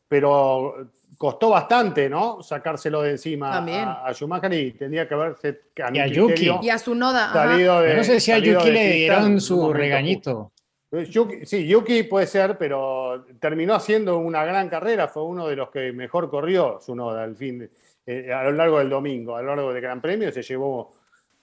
[0.10, 0.90] pero
[1.22, 2.42] costó bastante, ¿no?
[2.42, 3.84] Sacárselo de encima También.
[3.88, 6.50] a, a Schumacher y tendría que haberse a Y a Yuki.
[6.64, 7.32] Y a su noda.
[7.32, 7.94] salido de.
[7.96, 10.52] No sé si a Yuki le dieron su regañito.
[10.92, 15.08] Yuki- sí, Yuki puede ser, pero terminó haciendo una gran carrera.
[15.08, 17.70] Fue uno de los que mejor corrió su noda al fin,
[18.08, 20.32] eh, a lo largo del domingo, a lo largo del Gran Premio.
[20.32, 20.92] Se llevó,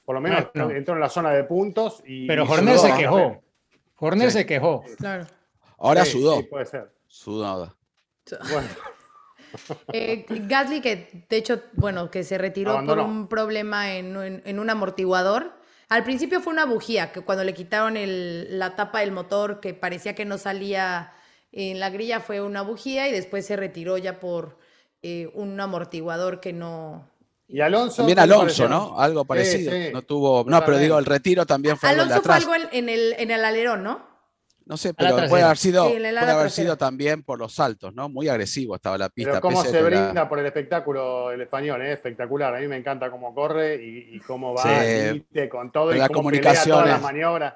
[0.05, 0.71] por lo menos, Bueno.
[0.73, 2.03] entró en la zona de puntos.
[2.05, 3.41] Y, Pero y Horner se quejó.
[4.01, 4.39] Horner Sí.
[4.39, 4.83] se quejó.
[4.99, 5.25] Claro.
[5.79, 6.39] ahora Sí, sudó.
[6.39, 6.91] sí, puede ser.
[7.07, 7.73] Sudó.
[8.53, 8.69] Bueno,
[9.93, 13.03] Eh, Gasly, que de hecho, bueno, que se retiró Abandonó.
[13.03, 15.53] por un problema en, en- en un amortiguador.
[15.89, 19.73] Al principio fue una bujía, que cuando le quitaron el- la tapa del motor, que
[19.75, 21.13] parecía que no salía
[21.53, 24.59] en la grilla, fue una bujía y después se retiró ya por
[25.03, 27.09] eh, un amortiguador que no,
[27.47, 27.99] Y Alonso.
[27.99, 28.99] También Alonso, ¿no?
[29.01, 29.73] Algo parecido.
[29.93, 30.45] No tuvo.
[30.47, 31.89] No, pero digo, el retiro también fue.
[31.89, 34.08] Alonso fue algo en, el, en el alerón, ¿no?
[34.69, 38.11] No sé, pero puede haber sido, puede haber sido también por los saltos, ¿no?
[38.11, 39.31] Muy agresivo estaba la pista.
[39.31, 41.93] Pero cómo se brinda por el espectáculo el español, es ¿eh?
[41.95, 42.55] espectacular.
[42.55, 44.65] A mí me encanta cómo corre y, cómo va
[45.51, 47.55] con todo y las cómo comunicaciones, todas las maniobras.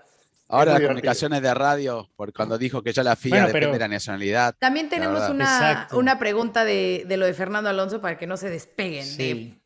[0.49, 3.89] Ahora las comunicaciones de radio, por cuando dijo que ya la FIA depende de la
[3.89, 4.55] nacionalidad.
[4.59, 9.05] También tenemos una, una, pregunta de, lo de Fernando Alonso para que no se despeguen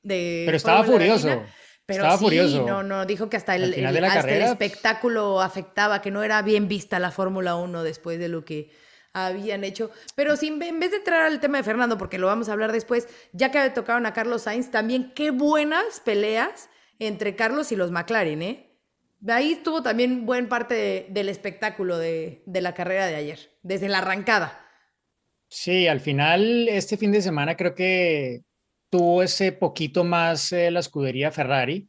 [0.02, 1.44] de, Pero estaba furioso.
[1.87, 2.66] Pero estaba sí, furioso.
[2.66, 6.99] no, no, dijo que hasta, el, hasta el espectáculo afectaba, que no era bien vista
[6.99, 8.72] la Fórmula 1 después de lo que
[9.12, 9.90] habían hecho.
[10.14, 12.72] Pero sin, en vez de entrar al tema de Fernando, porque lo vamos a hablar
[12.72, 16.68] después, ya que tocaron a Carlos Sainz, también qué buenas peleas
[16.99, 18.66] entre Carlos y los McLaren, ¿eh?
[19.29, 24.61] ahí estuvo también buen parte del espectáculo de, la carrera de ayer, desde la arrancada.
[25.49, 28.42] Sí, al final, este fin de semana creo que
[28.90, 31.88] tuvo ese poquito más eh, la escudería Ferrari.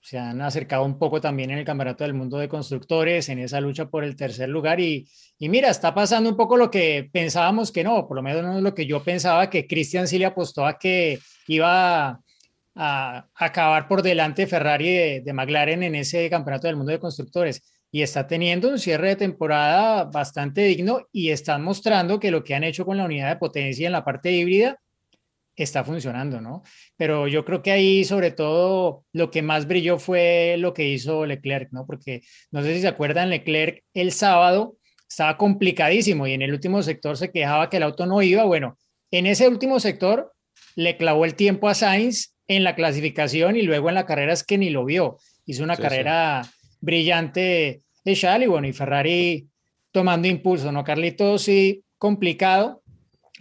[0.00, 3.60] Se han acercado un poco también en el Campeonato del Mundo de Constructores, en esa
[3.60, 4.80] lucha por el tercer lugar.
[4.80, 5.08] Y,
[5.38, 8.62] mira, está pasando un poco lo que pensábamos que no, por lo menos no es
[8.62, 12.20] lo que yo pensaba, que Christian sí le apostó a que iba
[12.74, 18.02] a acabar por delante Ferrari de, McLaren en ese campeonato del mundo de constructores y
[18.02, 22.64] está teniendo un cierre de temporada bastante digno y están mostrando que lo que han
[22.64, 24.81] hecho con la unidad de potencia en la parte híbrida
[25.56, 26.62] está funcionando, ¿no?
[26.96, 31.26] Pero yo creo que ahí sobre todo lo que más brilló fue lo que hizo
[31.26, 31.86] Leclerc, ¿no?
[31.86, 34.76] Porque no sé si se acuerdan, Leclerc el sábado
[35.08, 38.44] estaba complicadísimo y en el último sector se quejaba que el auto no iba.
[38.44, 38.78] Bueno,
[39.10, 40.32] en ese último sector
[40.74, 44.42] le clavó el tiempo a Sainz en la clasificación y luego en la carrera es
[44.42, 45.18] que ni lo vio.
[45.44, 46.42] Hizo una carrera
[46.80, 49.46] brillante de Charlie, bueno, y Ferrari
[49.90, 50.82] tomando impulso, ¿no?
[50.82, 52.81] Carlitos sí, complicado.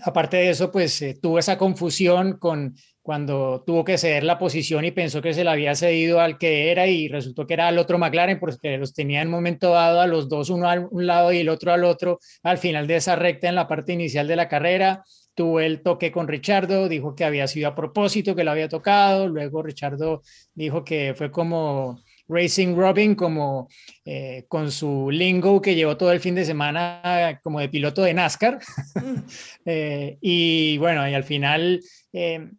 [0.03, 4.85] Aparte de eso, pues eh, tuvo esa confusión con cuando tuvo que ceder la posición
[4.85, 7.79] y pensó que se la había cedido al que era y resultó que era al
[7.79, 11.33] otro McLaren porque los tenía en momento dado a los dos, uno a un lado
[11.33, 14.35] y el otro al otro, al final de esa recta en la parte inicial de
[14.35, 15.03] la carrera.
[15.33, 19.27] Tuvo el toque con Richardo, dijo que había sido a propósito, que lo había tocado,
[19.27, 20.21] luego Richardo
[20.53, 23.67] dijo que fue como Racing Robin, como
[24.05, 28.13] eh, con su lingo que llevó todo el fin de semana como de piloto de
[28.13, 28.59] NASCAR.
[29.63, 31.79] Eh, y bueno, y al final
[32.13, 32.49] eh,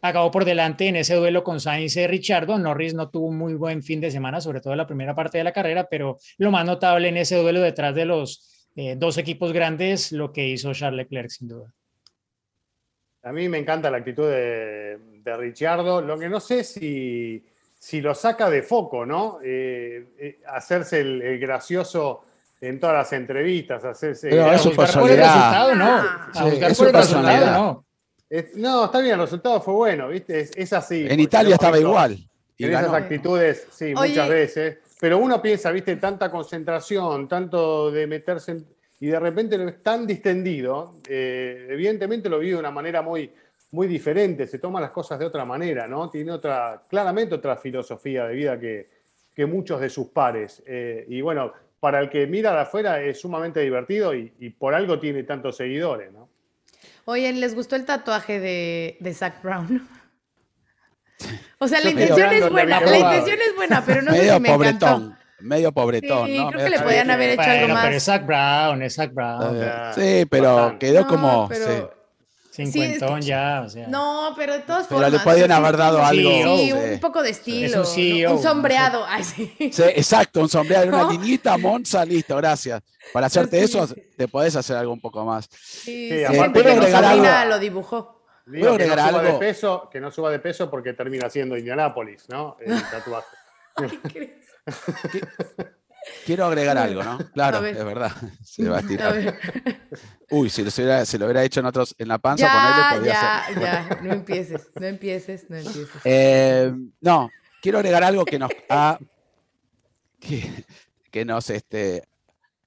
[0.00, 2.58] acabó por delante en ese duelo con Sainz y Richardo.
[2.58, 5.38] Norris no tuvo un muy buen fin de semana, sobre todo en la primera parte
[5.38, 9.52] de la carrera, pero lo más notable en ese duelo detrás de los dos equipos
[9.52, 11.72] grandes, lo que hizo Charles Leclerc, sin duda.
[13.22, 16.02] A mí me encanta la actitud de, de Ricciardo.
[16.02, 17.44] Lo que no sé si,
[17.82, 19.40] si lo saca de foco, ¿no?
[19.42, 22.22] Eh, eh, hacerse el, gracioso
[22.60, 24.30] en todas las entrevistas, hacerse.
[24.30, 25.74] Pero es su personalidad.
[25.74, 25.86] ¿no?
[26.32, 27.84] A buscar por el resultado, no.
[28.54, 30.48] no, está bien, el resultado fue bueno, ¿viste?
[30.54, 31.04] Es, así.
[31.08, 32.16] En Italia estaba igual.
[32.56, 34.78] Y en esas actitudes, sí, muchas veces.
[35.00, 35.96] Pero uno piensa, ¿viste?
[35.96, 38.66] Tanta concentración, tanto de meterse en
[39.02, 43.32] y de repente lo es tan distendido, eh, evidentemente lo vive de una manera muy,
[43.72, 46.08] muy diferente, se toma las cosas de otra manera, ¿no?
[46.10, 48.86] Tiene otra, claramente otra filosofía de vida que,
[49.34, 50.62] que muchos de sus pares.
[50.66, 55.00] Eh, y bueno, para el que mira de afuera es sumamente divertido y, por algo
[55.00, 56.28] tiene tantos seguidores, ¿no?
[57.06, 59.88] Oye, ¿les gustó el tatuaje de, de Zach Brown?
[61.58, 64.48] O sea, la intención es buena, la intención es buena, pero no sé si me
[64.48, 66.50] encantó medio pobretón, sí, ¿no?
[66.50, 67.84] Creo que le podían haber hecho algo más.
[67.84, 69.56] Pero es Zach Brown, es Zach Brown.
[69.94, 71.48] sí, pero quedó como.
[72.52, 73.88] Cincuentón ya, o sea.
[73.88, 75.10] No, pero de todas formas.
[75.10, 76.58] Pero le podían haber dado algo.
[76.58, 77.80] Sí, un poco de estilo.
[77.80, 79.04] un sombreado.
[79.08, 79.54] Ay, sí.
[79.58, 82.82] exacto, un sombreado, una niñita, Monza, listo, gracias.
[83.10, 85.48] Para hacerte eso, te podés hacer algo un poco más.
[85.50, 88.22] Sí, sí aparte que lo dibujó.
[88.44, 92.28] Digo, que, no suba de peso, que no suba de peso porque termina siendo Indianápolis,
[92.28, 92.56] ¿no?
[92.60, 93.28] El tatuaje.
[96.24, 97.18] Quiero agregar algo, ¿no?
[97.32, 98.12] Claro, es verdad.
[98.44, 99.38] Se va a tirar.
[100.30, 103.60] Uy, si lo hubiera, lo hubiera hecho en otros, en la panza, ya, podría ya,
[103.60, 105.88] Ya, no empieces, no empieces, no empieces.
[106.04, 108.98] Eh, no, quiero agregar algo que nos ha,
[111.10, 112.02] que, nos, este,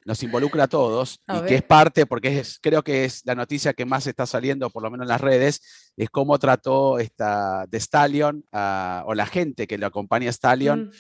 [0.04, 3.74] nos involucra a todos y que es parte, porque es, creo que es la noticia
[3.74, 7.80] que más está saliendo, por lo menos en las redes, es cómo trató esta de
[7.80, 10.88] Stallion o la gente que lo acompaña a Stallion.
[10.88, 10.92] Mm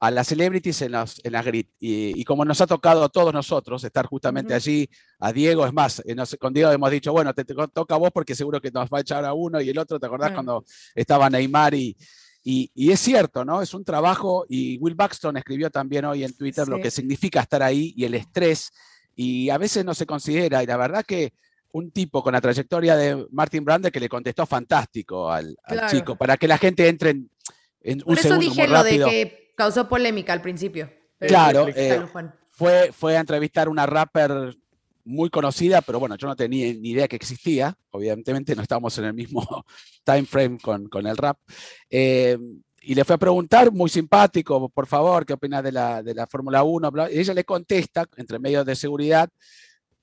[0.00, 1.66] a las celebrities en, las en la grid.
[1.78, 6.02] Y, como nos ha tocado a todos nosotros estar justamente allí, a Diego, es más,
[6.04, 8.98] eh, con Diego hemos dicho, bueno, te, toca a vos porque seguro que nos va
[8.98, 11.74] a echar a uno y el otro, ¿te acordás cuando estaba Neymar?
[11.74, 11.96] Y,
[12.42, 13.62] y, es cierto, ¿no?
[13.62, 17.62] Es un trabajo, y Will Buxton escribió también hoy en Twitter lo que significa estar
[17.62, 18.70] ahí y el estrés,
[19.16, 21.32] y a veces no se considera, y la verdad que
[21.72, 25.56] un tipo con la trayectoria de Martin Brande que le contestó fantástico al,
[25.90, 27.30] chico, para que la gente entre en,
[27.80, 29.06] en un Por eso segundo dije muy lo rápido.
[29.06, 30.90] de que causó polémica al principio.
[31.18, 32.02] Pero Claro, eh,
[32.50, 34.56] fue, fue a entrevistar una rapper
[35.04, 37.76] muy conocida, pero bueno, yo no tenía ni idea que existía.
[37.90, 39.46] Obviamente no estábamos en el mismo
[40.04, 41.38] time frame con, con el rap.
[41.90, 42.38] Eh,
[42.86, 46.26] y le fue a preguntar, muy simpático, por favor, ¿qué opina de la, de la
[46.26, 46.90] Fórmula 1?
[46.90, 49.30] Bla, Y ella le contesta, entre medios de seguridad,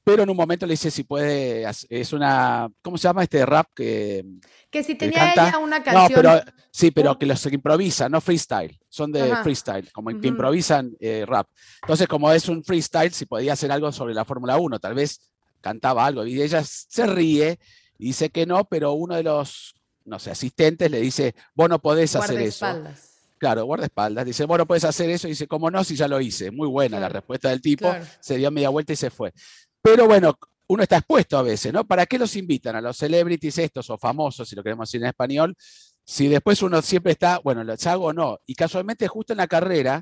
[0.04, 3.68] pero en un momento le dice si puede, es una, ¿cómo se llama este rap?
[3.76, 4.26] Que,
[4.70, 6.12] Que si tenía ella una no, canción.
[6.16, 9.44] pero sí, pero que los que improvisan, no freestyle, son de Ajá.
[9.44, 11.48] freestyle, como que improvisan eh, rap.
[11.84, 15.22] Entonces, como es un freestyle, si podía hacer algo sobre la Fórmula 1, tal vez
[15.62, 16.26] cantaba algo.
[16.26, 17.60] Y ella se ríe
[18.00, 21.80] y dice que no, pero uno de los, no sé, asistentes le dice, vos no
[21.80, 22.66] podés hacer eso.
[23.38, 24.26] Claro, guardaespaldas.
[24.26, 25.28] Dice, vos no podés hacer eso.
[25.28, 25.84] Y dice, ¿cómo no?
[25.84, 26.52] Si ya lo hice.
[26.52, 27.90] Muy buena la respuesta del tipo.
[27.90, 28.06] claro.
[28.20, 29.34] Se dio media vuelta y se fue.
[29.82, 31.86] Pero bueno, uno está expuesto a veces, ¿no?
[31.86, 35.08] ¿Para qué los invitan a los celebrities estos o famosos, si lo queremos decir en
[35.08, 35.56] español?
[36.04, 38.40] Si después uno siempre está, bueno, ¿los hago o no?
[38.46, 40.02] Y casualmente justo en la carrera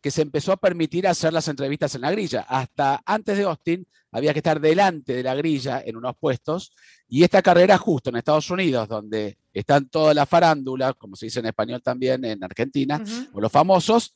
[0.00, 2.46] que se empezó a permitir hacer las entrevistas en la grilla.
[2.48, 6.72] Hasta antes de Austin había que estar delante de la grilla en unos puestos
[7.08, 11.40] y esta carrera justo en Estados Unidos, donde están todas las farándulas, como se dice
[11.40, 14.14] en español también en Argentina, o los famosos,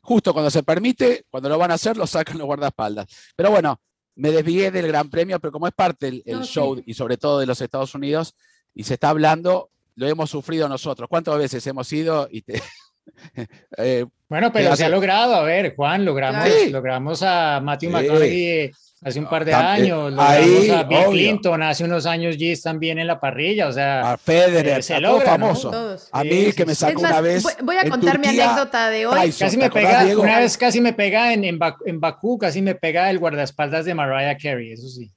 [0.00, 3.06] justo cuando se permite, cuando lo van a hacer, lo sacan los guardaespaldas.
[3.34, 3.80] Pero bueno,
[4.20, 6.52] me desvié del Gran Premio, pero como es parte del el No, sí.
[6.52, 8.34] show y sobre todo de los Estados Unidos,
[8.74, 11.08] y se está hablando, lo hemos sufrido nosotros.
[11.08, 12.62] ¿Cuántas veces hemos ido y te...
[13.78, 16.44] eh, Bueno, pero se ha logrado, a ver, Juan, logramos.
[16.48, 16.70] Sí.
[16.70, 17.96] logramos a Matthew Sí.
[17.96, 21.10] McConaughey eh, hace un par de años, ahí, a Bill obvio.
[21.10, 24.94] Clinton hace unos años Gis también en la parrilla, o sea, a Federer, eh, se
[24.94, 25.46] a todos logra, ¿no?
[25.46, 25.70] famosos.
[25.70, 26.08] Todos.
[26.12, 27.42] A mí sí, que me sacó una vez.
[27.62, 29.20] voy, a contar mi anécdota de hoy.
[29.20, 30.22] Tyson, casi ¿te me pega, Diego?
[30.22, 33.94] una vez casi me pega en, en, en Bakú, casi me pega el guardaespaldas de
[33.94, 35.10] Mariah Carey, eso sí.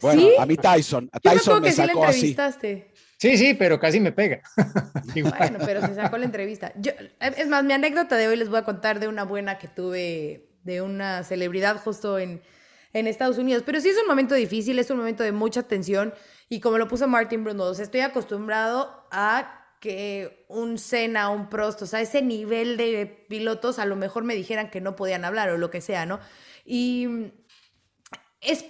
[0.00, 0.32] Bueno, ¿Sí?
[0.38, 2.36] a mí Tyson, a Yo me Tyson me que sí sacó así.
[3.16, 4.42] Sí, sí, pero casi me pega.
[5.14, 6.72] Bueno, pero se sacó la entrevista.
[6.76, 9.68] Yo, es más, mi anécdota de hoy les voy a contar de una buena que
[9.68, 12.42] tuve de una celebridad justo en,
[12.94, 13.62] en Estados Unidos.
[13.66, 16.14] Pero sí es un momento difícil, es un momento de mucha tensión.
[16.48, 21.86] Y como lo puso Martin Bruno, estoy acostumbrado a que un Senna, un Prost, o
[21.86, 25.58] sea, ese nivel de pilotos a lo mejor me dijeran que no podían hablar o
[25.58, 26.20] lo que sea, ¿no?
[26.64, 27.32] Y
[28.40, 28.64] es,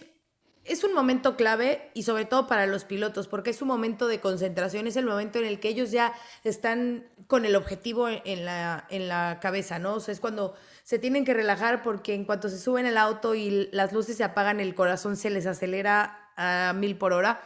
[0.64, 4.18] es un momento clave y sobre todo para los pilotos, porque es un momento de
[4.18, 8.86] concentración, es el momento en el que ellos ya están con el objetivo en la,
[8.90, 9.94] en la cabeza, ¿no?
[9.94, 10.54] O sea, es cuando
[10.84, 14.24] se tienen que relajar porque en cuanto se suben el auto y las luces se
[14.24, 17.40] apagan, el corazón se les acelera a mil por hora.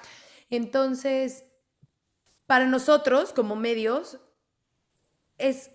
[0.50, 1.44] Entonces,
[2.46, 4.18] para nosotros como medios,
[5.38, 5.70] es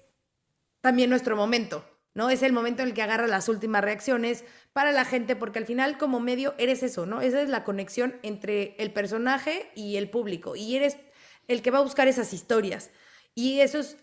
[0.81, 2.29] también nuestro momento, ¿no?
[2.29, 5.65] Es el momento en el que agarra las últimas reacciones para la gente, porque al
[5.65, 7.21] final como medio eres eso, ¿no?
[7.21, 10.97] Esa es la conexión entre el personaje y el público, y eres
[11.47, 12.91] el que va a buscar esas historias.
[13.35, 14.02] Y eso es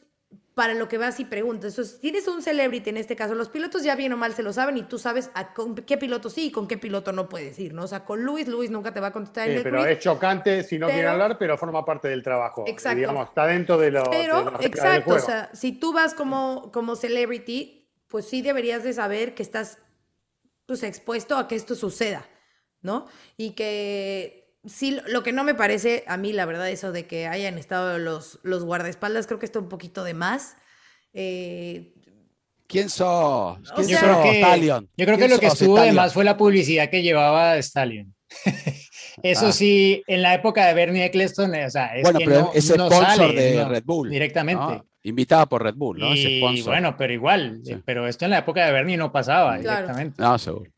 [0.60, 1.72] para lo que vas y preguntas.
[1.72, 4.42] Entonces, si tienes un celebrity en este caso, los pilotos ya bien o mal se
[4.42, 7.30] lo saben y tú sabes a con qué piloto sí y con qué piloto no
[7.30, 7.84] puedes ir, ¿no?
[7.84, 9.98] O sea, con Luis, Luis nunca te va a contestar en Sí, el pero es
[10.00, 12.64] chocante si no quiere pero- hablar, pero forma parte del trabajo.
[12.66, 12.98] Exacto.
[12.98, 15.26] Digamos, está dentro de lo de Pero, reglas del exacto, o juego.
[15.26, 19.78] sea, si tú vas como, como celebrity, pues sí deberías de saber que estás
[20.66, 22.28] pues expuesto a que esto suceda,
[22.82, 23.06] ¿no?
[23.38, 27.26] Y que sí, lo- que no me parece a mí, la verdad, eso de que
[27.26, 30.56] hayan estado los, los guardaespaldas, creo que está un poquito de más.
[31.12, 31.92] Eh,
[32.66, 33.58] ¿Quién sos?
[33.74, 34.88] ¿Quién sea- Yo creo sos, que, Stallion?
[34.96, 35.96] yo creo que ¿Quién lo que sos, estuvo de Stallion?
[35.96, 38.14] más fue la publicidad que llevaba Stallion.
[39.24, 39.52] Eso Ah.
[39.52, 42.68] sí, en la época de Bernie Eccleston, o sea, es Bueno, que pero no, es
[42.76, 44.08] no sponsor sale, de no, Red Bull.
[44.08, 44.62] Directamente.
[44.62, 44.86] ¿no?
[45.02, 46.12] Invitada por Red Bull, ¿no?
[46.12, 46.66] Ese Y sponsor.
[46.74, 47.72] bueno, pero igual, Sí.
[47.72, 49.80] eh, pero esto en la época de Bernie no pasaba Claro.
[49.88, 50.22] directamente.
[50.22, 50.70] No, seguro.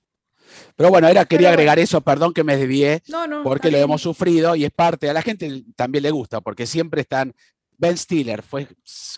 [0.76, 3.42] Pero bueno, era, quería Pero agregar eso, perdón que me desvié, no, no.
[3.42, 7.02] porque lo hemos sufrido y es parte, a la gente también le gusta, porque siempre
[7.02, 7.34] están.
[7.78, 8.68] Ben Stiller, fue,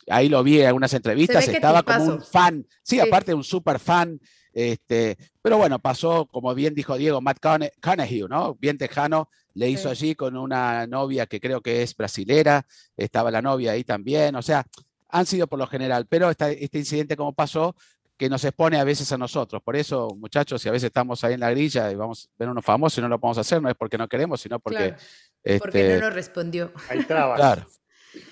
[0.09, 3.01] ahí lo vi en algunas entrevistas, estaba como un fan, sí, Sí.
[3.01, 4.19] aparte un super fan,
[4.55, 8.55] este, pero bueno, pasó, como bien dijo Diego, Matt Conaughey, ¿no?
[8.55, 9.89] Bien tejano, le hizo Sí.
[10.07, 12.65] allí con una novia que creo que es brasilera,
[12.97, 14.65] estaba la novia ahí también, o sea,
[15.11, 17.77] han sido por lo general, pero esta- este incidente como pasó,
[18.17, 19.63] que nos expone a veces a nosotros.
[19.63, 22.49] Por eso, muchachos, si a veces estamos ahí en la grilla y vamos a ver
[22.49, 24.95] unos famosos y no lo podemos hacer, no es porque no queremos, sino porque...
[24.95, 26.73] Claro, porque este, no nos respondió.
[26.89, 27.39] Hay trabas.
[27.39, 27.67] Claro.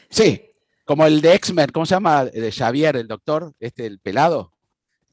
[0.09, 0.51] Sí,
[0.85, 2.25] como el de X-Men, ¿cómo se llama?
[2.27, 4.53] De Xavier, el doctor, este, el pelado,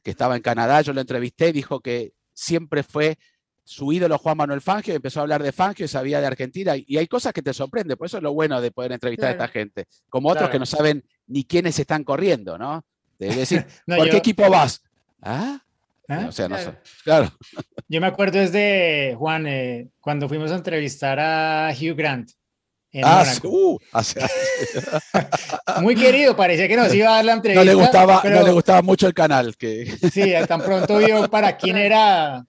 [0.03, 3.17] que estaba en Canadá, yo lo entrevisté y dijo que siempre fue
[3.63, 6.75] su ídolo Juan Manuel Fangio, y empezó a hablar de Fangio y sabía de Argentina,
[6.75, 9.31] y, hay cosas que te sorprenden, por eso es lo bueno de poder entrevistar a
[9.33, 10.51] esta gente, como otros Claro.
[10.53, 12.83] que no saben ni quiénes están corriendo, ¿no?
[13.19, 14.81] De decir, No, ¿por yo- qué equipo vas?
[15.21, 15.59] ¿Ah?
[16.07, 16.25] ¿Ah?
[16.27, 16.71] O sea, no Claro.
[16.71, 17.03] sé.
[17.03, 17.31] Claro.
[17.87, 22.31] Yo me acuerdo desde, Juan, eh, cuando fuimos a entrevistar a Hugh Grant
[22.91, 24.19] en Ah, uh, hace-
[25.81, 27.63] Muy querido, parecía que nos iba a dar la entrevista.
[27.63, 29.55] no le gustaba, pero no le gustaba mucho el canal.
[29.55, 29.85] Que...
[30.11, 32.43] Sí, tan pronto vio para quién era.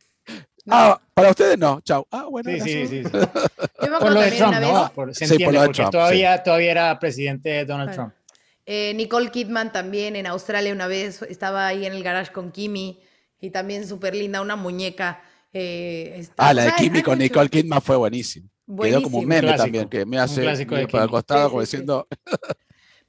[0.70, 1.80] Ah, para ustedes no.
[1.82, 2.06] Chao.
[2.10, 2.50] Ah, bueno.
[2.50, 3.02] Sí, sí, sí.
[3.04, 3.10] sí.
[3.12, 4.80] Yo me Por lo de Trump, ¿no?
[4.82, 7.92] vez, Por- se Sí, por entiende, lo de porque Trump, todavía, todavía era presidente Donald.
[7.92, 8.14] Trump.
[8.66, 13.00] Eh, Nicole Kidman también en Australia una vez estaba ahí en el garage con Kimi
[13.40, 15.22] y también súper linda, una muñeca.
[15.52, 18.48] eh, está- Ah, la de Kimi con Nicole Kidman fue buenísimo.
[18.80, 19.64] Quedó como un meme Clásico.
[19.64, 21.08] también, que me hace de para el Kimi.
[21.08, 21.76] costado Sí, como sí, sí.
[21.76, 22.06] diciendo,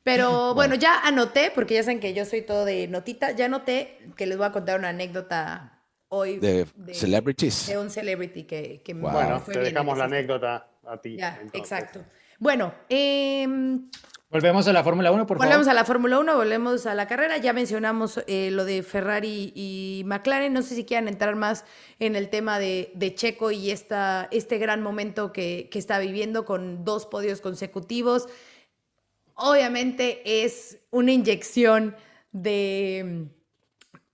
[0.03, 3.99] Pero bueno, ya anoté, porque ya saben que yo soy todo de notita, ya anoté
[4.17, 7.67] que les voy a contar una anécdota hoy de celebrities.
[7.67, 9.11] de un celebrity que, que me Wow.
[9.11, 11.17] Bueno, fue te bien en dejamos la anécdota a ti.
[11.17, 12.03] Ya, exacto.
[12.39, 13.89] Bueno, em,
[14.31, 15.71] Volvemos a la Fórmula 1, por volvemos favor.
[15.71, 17.35] a la Fórmula 1, volvemos a la carrera.
[17.35, 20.53] Ya mencionamos eh, lo de Ferrari y McLaren.
[20.53, 21.65] No sé si quieran entrar más
[21.99, 26.45] en el tema de, de Checo y esta, este gran momento que, que está viviendo
[26.45, 28.29] con dos podios consecutivos.
[29.35, 31.97] Obviamente es una inyección
[32.31, 33.27] de,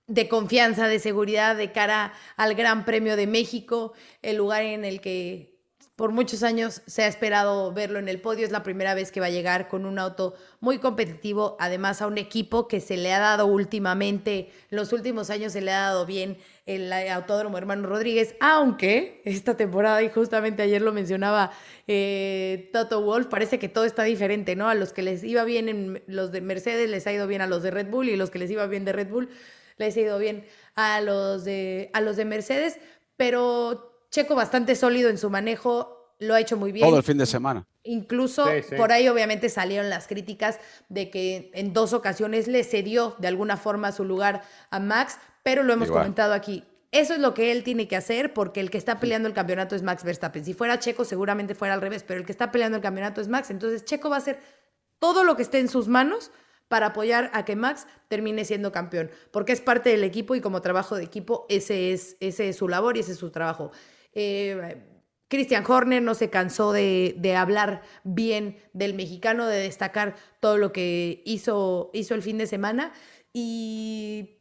[0.08, 5.00] de confianza, de seguridad de cara al Gran Premio de México, el lugar en el
[5.00, 5.57] que
[5.98, 8.46] por muchos años se ha esperado verlo en el podio.
[8.46, 12.08] Es la primera vez que va a llegar con un auto muy competitivo, además a
[12.08, 15.82] un equipo que se le ha dado últimamente, en los últimos años se le ha
[15.82, 21.52] dado bien el Autódromo Hermano Rodríguez, aunque esta temporada, y justamente ayer lo mencionaba
[21.88, 24.70] eh, Toto Wolf, parece que todo está diferente, ¿no?
[24.70, 27.48] A los que les iba bien en los de Mercedes les ha ido bien a
[27.48, 29.30] los de Red Bull y los que les iba bien de Red Bull
[29.78, 32.78] les ha ido bien a los de, a los de Mercedes,
[33.16, 36.86] pero Checo bastante sólido en su manejo, lo ha hecho muy bien.
[36.88, 37.68] Todo el fin de semana.
[37.84, 38.76] Incluso Sí, sí.
[38.76, 43.58] por ahí obviamente salieron las críticas de que en dos ocasiones le cedió de alguna
[43.58, 44.42] forma su lugar
[44.72, 46.04] a Max, pero lo hemos Igual.
[46.04, 46.64] comentado aquí.
[46.92, 49.76] Eso es lo que él tiene que hacer porque el que está peleando el campeonato
[49.76, 50.44] es Max Verstappen.
[50.44, 53.28] Si fuera Checo seguramente fuera al revés, pero el que está peleando el campeonato es
[53.28, 53.52] Max.
[53.52, 54.40] Entonces Checo va a hacer
[55.00, 56.32] todo lo que esté en sus manos
[56.70, 60.62] para apoyar a que Max termine siendo campeón, porque es parte del equipo y como
[60.62, 63.72] trabajo de equipo ese es, ese es su labor y ese es su trabajo.
[64.14, 64.84] Eh,
[65.30, 70.72] Christian Horner no se cansó de, de hablar bien del mexicano, de destacar todo lo
[70.72, 72.94] que hizo, hizo el fin de semana.
[73.34, 74.38] Y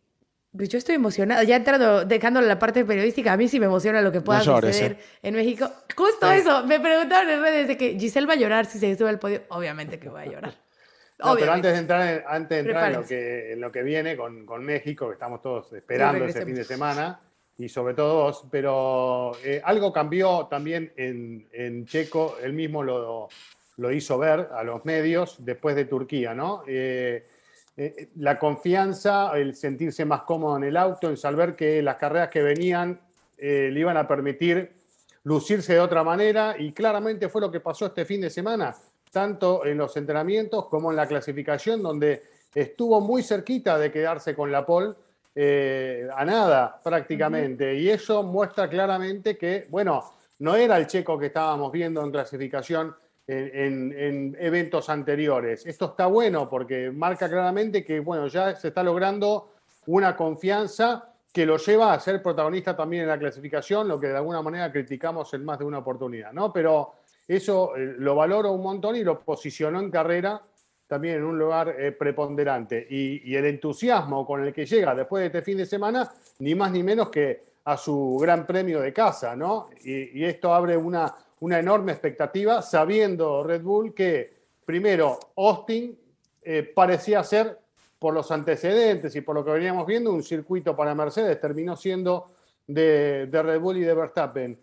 [0.56, 1.42] pues yo estoy emocionada.
[1.44, 4.92] Ya entrando, dejándole la parte periodística, a mí sí me emociona lo que pueda suceder
[4.92, 4.98] eh.
[5.22, 5.70] en México.
[5.96, 6.38] Justo Sí.
[6.38, 9.18] eso, me preguntaron en redes de que Giselle va a llorar si se sube al
[9.18, 9.42] podio.
[9.48, 10.54] Obviamente que voy a llorar.
[11.18, 13.82] No, pero antes de entrar, en, antes de entrar en, lo que, en lo que
[13.82, 17.18] viene con, con México, que estamos todos esperando ese fin de semana,
[17.58, 23.28] y sobre todo pero eh, algo cambió también en, en Checo, él mismo lo,
[23.78, 26.62] lo hizo ver a los medios después de Turquía, ¿no?
[26.66, 27.26] Eh,
[27.78, 32.28] eh, la confianza, el sentirse más cómodo en el auto, en saber que las carreras
[32.28, 33.00] que venían
[33.38, 34.72] le iban a permitir
[35.24, 38.74] lucirse de otra manera y claramente fue lo que pasó este fin de semana,
[39.10, 42.22] tanto en los entrenamientos como en la clasificación, donde
[42.54, 44.94] estuvo muy cerquita de quedarse con la pole
[45.38, 47.74] eh, a nada prácticamente.
[47.76, 50.02] Y eso muestra claramente que, bueno,
[50.40, 52.94] no era el checo que estábamos viendo en clasificación
[53.28, 55.66] en, en- en eventos anteriores.
[55.66, 59.50] Esto está bueno porque marca claramente que, bueno, ya se está logrando
[59.86, 64.16] una confianza que lo lleva a ser protagonista también en la clasificación, lo que de
[64.16, 66.50] alguna manera criticamos en más de una oportunidad, ¿no?
[66.52, 66.94] Pero
[67.28, 70.40] eso eh, lo valoro un montón y lo posicionó en carrera
[70.86, 72.86] también en un lugar eh, preponderante.
[72.88, 76.70] Y, el entusiasmo con el que llega después de este fin de semana, ni más
[76.70, 79.68] ni menos que a su gran premio de casa, ¿no?
[79.82, 84.32] Y, esto abre una, una enorme expectativa, sabiendo Red Bull que,
[84.64, 85.98] primero, Austin
[86.42, 87.58] eh, parecía ser,
[87.98, 92.26] por los antecedentes y por lo que veníamos viendo, un circuito para Mercedes, terminó siendo
[92.66, 94.58] de Red Bull y de Verstappen.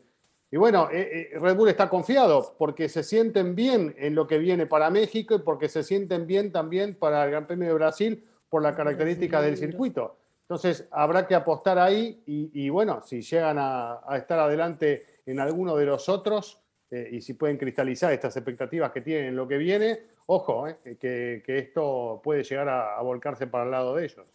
[0.54, 4.38] Y bueno, eh, eh, Red Bull está confiado porque se sienten bien en lo que
[4.38, 8.24] viene para México y porque se sienten bien también para el Gran Premio de Brasil
[8.50, 10.20] por la característica del circuito.
[10.42, 15.40] Entonces habrá que apostar ahí y, y bueno, si llegan a, a estar adelante en
[15.40, 16.62] alguno de los otros
[16.92, 20.78] eh, y si pueden cristalizar estas expectativas que tienen en lo que viene, ojo, eh,
[21.00, 24.28] que, que esto puede llegar a, a volcarse para el lado de ellos.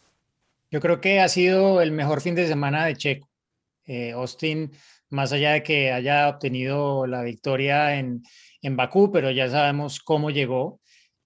[0.69, 3.29] Yo creo que ha sido el mejor fin de semana de Checo.
[3.85, 4.69] Eh, Austin,
[5.09, 8.23] más allá de que haya obtenido la victoria en,
[8.61, 10.79] en Bakú, pero ya sabemos cómo llegó.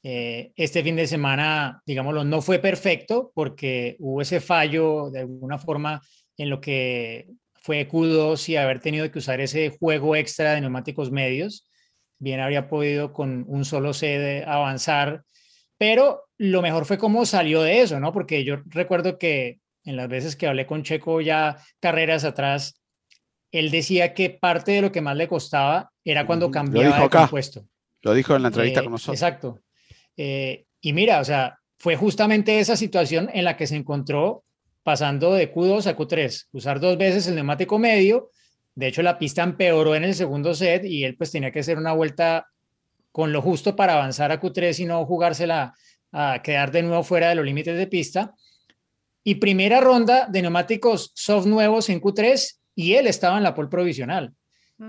[0.05, 5.57] Eh, este fin de semana, digámoslo, no fue perfecto porque hubo ese fallo de alguna
[5.57, 6.01] forma
[6.37, 11.11] en lo que fue Q2 y haber tenido que usar ese juego extra de neumáticos
[11.11, 11.69] medios.
[12.19, 15.23] Bien habría podido con un solo C avanzar,
[15.77, 18.11] pero lo mejor fue cómo salió de eso, ¿no?
[18.11, 22.82] Porque yo recuerdo que en las veces que hablé con Checo ya carreras atrás,
[23.53, 27.63] él decía que parte de lo que más le costaba era cuando cambiaba de compuesto.
[28.01, 29.21] Lo dijo en la entrevista con nosotros.
[29.21, 29.59] Exacto.
[30.17, 34.43] y mira, o sea, fue justamente esa situación en la que se encontró
[34.81, 38.31] pasando de Q2 a Q3, usar dos veces el neumático medio.
[38.73, 41.77] De hecho, la pista empeoró en el segundo set y él pues tenía que hacer
[41.77, 42.47] una vuelta
[43.11, 45.75] con lo justo para avanzar a Q3 y no jugársela
[46.11, 48.33] a quedar de nuevo fuera de los límites de pista.
[49.23, 53.69] Y primera ronda de neumáticos soft nuevos en Q3 y él estaba en la pole
[53.69, 54.33] provisional.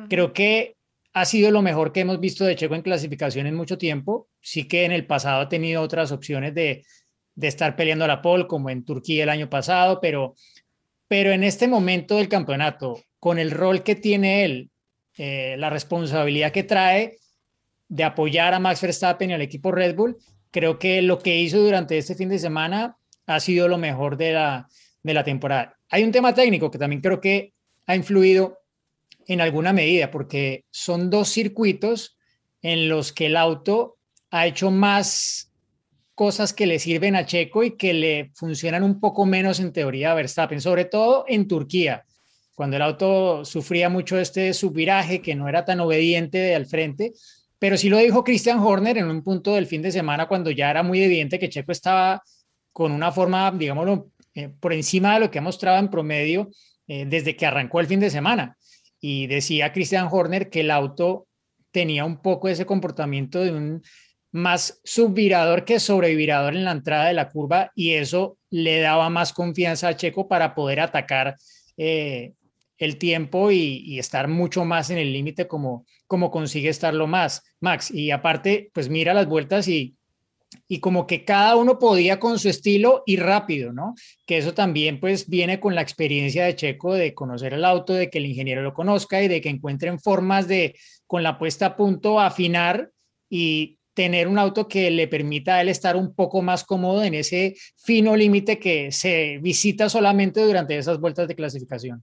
[0.09, 0.77] Creo que
[1.13, 4.29] ha sido lo mejor que hemos visto de Checo en clasificación en mucho tiempo.
[4.41, 6.85] Sí que en el pasado ha tenido otras opciones de,
[7.41, 10.35] estar peleando a la pole, como en Turquía el año pasado, pero,
[11.07, 14.71] pero en este momento del campeonato, con el rol que tiene él,
[15.17, 17.19] eh, la responsabilidad que trae
[17.89, 20.17] de apoyar a Max Verstappen y al equipo Red Bull,
[20.51, 24.33] creo que lo que hizo durante este fin de semana ha sido lo mejor de
[24.33, 24.67] la,
[25.03, 25.77] de la temporada.
[25.91, 27.55] Hay un tema técnico que también creo que
[27.87, 28.59] ha influido
[29.27, 32.17] en alguna medida, porque son dos circuitos
[32.63, 33.97] en los que el auto
[34.31, 35.51] ha hecho más
[36.15, 40.13] cosas que le sirven a Checo y que le funcionan un poco menos en teoría
[40.13, 42.05] a Verstappen, sobre todo en Turquía,
[42.55, 47.13] cuando el auto sufría mucho este subviraje que no era tan obediente al frente,
[47.59, 50.71] pero sí lo dijo Christian Horner en un punto del fin de semana cuando ya
[50.71, 52.23] era muy evidente que Checo estaba
[52.73, 56.51] con una forma, digámoslo, eh, por encima de lo que ha mostrado en promedio
[56.87, 58.57] eh, desde que arrancó el fin de semana
[59.01, 61.27] y decía Christian Horner que el auto
[61.71, 63.83] tenía un poco ese comportamiento de un
[64.33, 69.33] más subvirador que sobrevirador en la entrada de la curva y eso le daba más
[69.33, 71.37] confianza a Checo para poder atacar
[71.77, 72.33] eh,
[72.79, 77.91] el tiempo y, estar mucho más en el límite como, como consigue estarlo más, Max.
[77.91, 79.95] Y aparte, pues mira las vueltas y
[80.69, 83.95] y como que cada uno podía con su estilo y rápido, ¿no?
[84.27, 88.11] Que eso también pues viene con la experiencia de Checo de conocer el auto, de
[88.11, 90.77] que el ingeniero lo conozca y de que encuentren formas de
[91.07, 92.91] con la puesta a punto afinar
[93.29, 97.15] y tener un auto que le permita a él estar un poco más cómodo en
[97.15, 102.03] ese fino límite que se visita solamente durante esas vueltas de clasificación.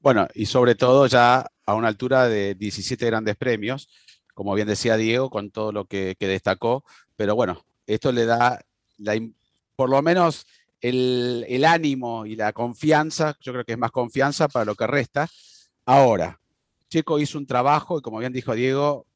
[0.00, 3.88] Bueno, y sobre todo ya a una altura de 17 grandes premios,
[4.36, 6.84] como bien decía Diego, con todo lo que, destacó,
[7.16, 8.62] pero bueno, esto le da
[9.74, 10.46] por lo menos
[10.82, 15.26] el, ánimo y la confianza, yo creo que es más confianza para lo que resta.
[15.86, 16.38] Ahora,
[16.90, 19.06] Checo hizo un trabajo y como bien dijo Diego,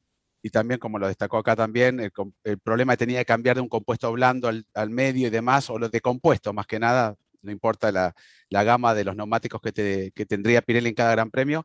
[0.41, 4.11] y también como lo destacó acá también, el, problema tenía que cambiar de un compuesto
[4.11, 8.15] blando al, medio y demás, o lo de compuesto más que nada, no importa la,
[8.49, 11.63] gama de los neumáticos que, que, tendría Pirelli en cada gran premio,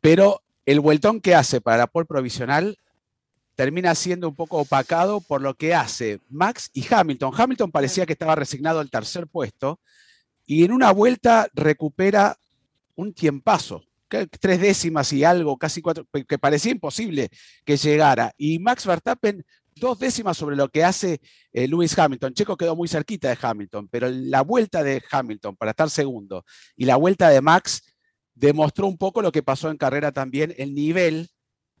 [0.00, 2.78] pero el vueltón que hace para la pole provisional
[3.54, 7.32] termina siendo un poco opacado por lo que hace Max y Hamilton.
[7.36, 9.80] Hamilton parecía que estaba resignado al tercer puesto
[10.46, 12.36] y en una vuelta recupera
[12.94, 17.30] un tiempazo, tres décimas y algo, casi cuatro, que parecía imposible
[17.64, 18.32] que llegara.
[18.36, 19.44] Y Max Verstappen
[19.76, 21.20] dos décimas sobre lo que hace
[21.52, 22.34] eh, Lewis Hamilton.
[22.34, 26.44] Checo quedó muy cerquita de Hamilton, pero la vuelta de Hamilton para estar segundo
[26.76, 27.82] y la vuelta de Max
[28.40, 31.28] demostró un poco lo que pasó en carrera también, el nivel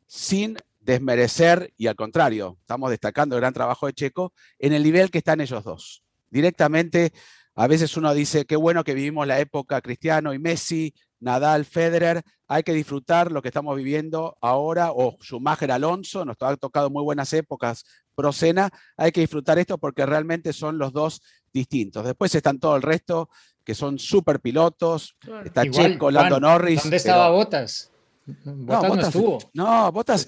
[0.06, 5.10] sin desmerecer y al contrario, estamos destacando el gran trabajo de Checo en el nivel
[5.10, 6.02] que están ellos dos.
[6.28, 7.12] Directamente,
[7.54, 12.22] a veces uno dice, qué bueno que vivimos la época Cristiano y Messi, Nadal, Federer,
[12.46, 17.02] hay que disfrutar lo que estamos viviendo ahora, o Schumacher Alonso, nos ha tocado muy
[17.02, 17.84] buenas épocas,
[18.14, 21.22] Procena, hay que disfrutar esto porque realmente son los dos
[21.54, 22.04] distintos.
[22.04, 23.30] Después están todo el resto,
[23.70, 25.14] que son super pilotos.
[25.44, 26.82] Está Checo, Lando Norris.
[26.82, 27.92] ¿Dónde estaba Botas?
[28.26, 29.38] Botas no, estuvo.
[29.52, 30.26] No, Botas,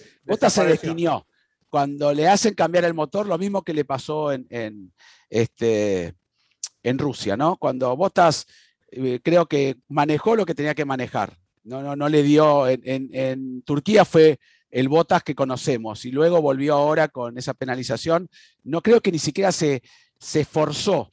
[0.49, 1.27] se definió.
[1.69, 4.93] Cuando le hacen cambiar el motor, lo mismo que le pasó en,
[5.29, 6.15] este,
[6.85, 7.57] en Rusia, ¿no?
[7.57, 8.47] Cuando Botas
[8.93, 11.37] eh, creo que manejó lo que tenía que manejar.
[11.65, 12.69] No, no, no le dio.
[12.69, 14.39] En, en Turquía fue
[14.71, 18.29] el Botas que conocemos y luego volvió ahora con esa penalización.
[18.63, 19.83] No creo que ni siquiera se,
[20.21, 21.11] se esforzó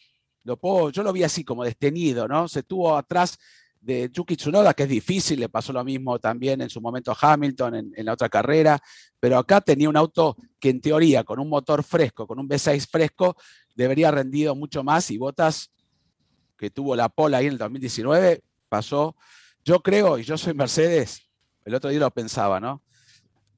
[0.91, 2.47] yo lo vi así como destenido, ¿no?
[2.47, 3.37] Se tuvo atrás
[3.81, 7.17] de Yuki Tsunoda, que es difícil, le pasó lo mismo también en su momento a
[7.19, 8.79] Hamilton en, la otra carrera,
[9.19, 12.87] pero acá tenía un auto que en teoría, con un motor fresco, con un V6
[12.89, 13.37] fresco,
[13.75, 15.71] debería rendido mucho más y Botas,
[16.57, 19.15] que tuvo la pola ahí en el 2019, pasó,
[19.63, 21.29] yo creo, y yo soy Mercedes,
[21.63, 22.83] el otro día lo pensaba, ¿no?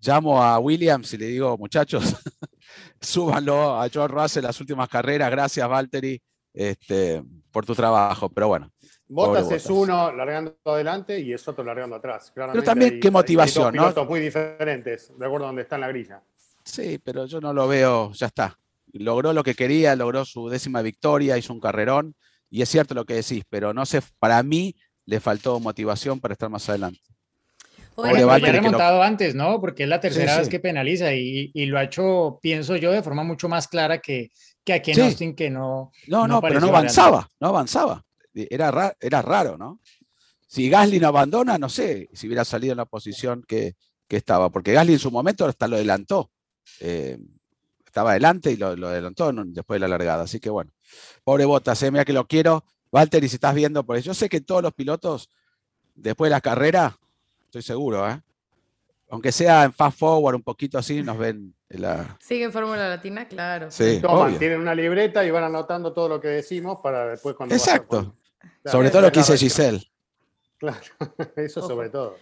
[0.02, 2.16] Llamo a Williams y le digo, muchachos,
[3.02, 6.22] súbanlo a George Russell las últimas carreras, gracias Valtteri,
[6.54, 8.72] este, por tu trabajo, pero bueno.
[9.08, 12.32] Botas es uno largando adelante y es otro largando atrás.
[12.34, 14.06] pero también qué motivación, hay dos ¿no?
[14.06, 16.22] muy diferentes, de acuerdo a donde está en la grilla.
[16.64, 18.58] Sí, pero yo no lo veo, ya está.
[18.94, 22.16] logró lo que quería, logró su décima victoria, hizo un carrerón,
[22.50, 24.76] y es cierto lo que decís, pero no sé, para mí
[25.06, 27.02] le faltó motivación para estar más adelante.
[27.96, 29.60] Oye, lo había remontado antes, ¿no?
[29.60, 33.24] Porque es la tercera vez que penaliza y, lo ha hecho, pienso yo, de forma
[33.24, 34.32] mucho más clara que,
[34.64, 35.92] que aquí en Austin, que no.
[36.08, 38.06] No, no, pero no avanzaba, no avanzaba.
[38.34, 39.80] Era, era raro, ¿no?
[40.48, 43.76] Si Gasly no abandona, no sé si hubiera salido en la posición que,
[44.10, 46.30] estaba, porque Gasly en su momento hasta lo adelantó.
[46.82, 47.18] Eh,
[47.86, 50.24] estaba adelante y lo, adelantó después de la largada.
[50.24, 50.72] Así que bueno,
[51.24, 52.66] pobre Botas, eh, mira que lo quiero.
[52.92, 55.30] Walter, y si estás viendo, porque yo sé que todos los pilotos,
[55.96, 57.00] después de la carrera,
[57.46, 58.22] estoy seguro, ¿eh?
[59.10, 62.18] aunque sea en fast forward, un poquito así, nos ven en la...
[62.20, 63.72] Sigue en Fórmula Latina, claro.
[63.72, 67.56] Sí, Toman, tienen una libreta y van anotando todo lo que decimos para después cuando...
[67.56, 68.16] Exacto.
[68.66, 69.82] sobre todo lo que dice Giselle.
[70.58, 70.80] Claro,
[71.36, 72.18] eso sobre todo.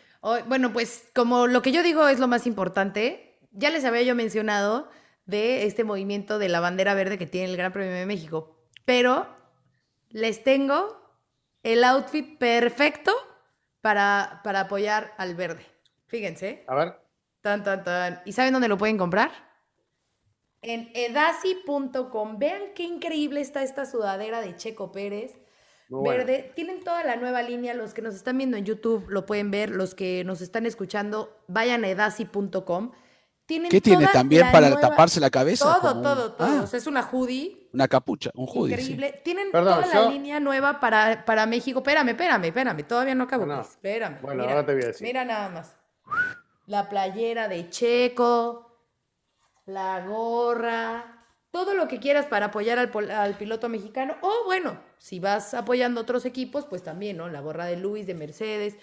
[0.47, 4.15] bueno, pues como lo que yo digo es lo más importante, ya les había yo
[4.15, 4.89] mencionado
[5.25, 9.27] de este movimiento de la bandera verde que tiene el Gran Premio de México, pero
[10.09, 10.99] les tengo
[11.63, 13.11] el outfit perfecto
[13.81, 15.65] para, para apoyar al verde.
[16.07, 16.63] Fíjense.
[16.67, 17.08] A ver.
[17.49, 18.21] Tan, tan, tan.
[18.25, 19.31] ¿Y saben dónde lo pueden comprar?
[20.61, 22.37] En edasi.com.
[22.37, 25.39] Vean qué increíble está esta sudadera de Checo Pérez.
[25.89, 26.51] verde.
[26.55, 27.73] Tienen toda la nueva línea.
[27.73, 29.71] Los que nos están viendo en YouTube lo pueden ver.
[29.71, 32.91] Los que nos están escuchando, vayan a edasi.com.
[33.47, 35.79] ¿Qué tiene también para taparse la cabeza?
[35.81, 36.47] Todo, todo, todo.
[36.47, 36.65] Ah.
[36.71, 37.67] es una hoodie.
[37.73, 38.75] Una capucha, un hoodie.
[38.75, 39.21] Increíble.
[39.25, 41.79] Tienen toda la línea nueva para, para México.
[41.79, 42.83] Espérame, espérame, espérame.
[42.83, 43.47] Todavía no acabo.
[43.47, 43.61] No.
[43.61, 44.21] Espérame.
[44.21, 45.07] Bueno, ahora te voy a decir.
[45.07, 45.79] Mira nada más.
[46.69, 48.85] La playera de Checo,
[49.65, 54.15] la gorra, todo lo que quieras para apoyar al, al, piloto mexicano.
[54.21, 57.27] O bueno, si vas apoyando otros equipos, pues también, ¿no?
[57.27, 58.77] La gorra de Luis, de Mercedes.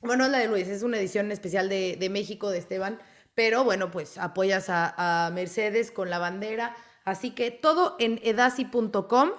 [0.00, 2.98] Bueno, es la de Luis, es una edición especial de, de México, de Esteban
[3.38, 6.74] pero bueno, pues apoyas a, Mercedes con la bandera.
[7.04, 9.30] Así que todo en edasi.com.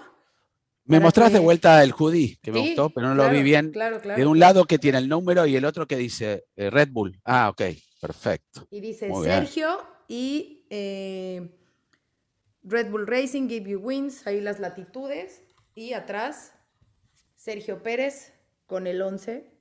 [0.90, 3.72] Me mostraste de vuelta el hoodie, que me gustó, pero no lo vi bien.
[3.72, 6.70] Claro, claro, de un lado que tiene el número y el otro que dice eh,
[6.70, 7.20] Red Bull.
[7.24, 7.62] Ah, ok,
[8.02, 8.68] perfecto.
[8.72, 11.50] Y dice Sergio y eh,
[12.64, 15.44] Red Bull Racing, Give You Wins, ahí las latitudes.
[15.76, 16.54] Y atrás,
[17.36, 18.34] Sergio Pérez
[18.66, 19.60] con el 11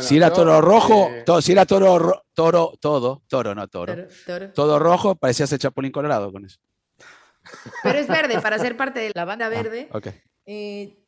[0.00, 3.94] si era toro rojo, eh, todo, si era toro, toro, todo, toro, no toro,
[4.54, 6.58] todo rojo, parecía ser Chapulín Colorado con eso.
[7.82, 9.88] Pero es verde, para ser parte de la banda ah, verde.
[10.46, 10.98] Eh,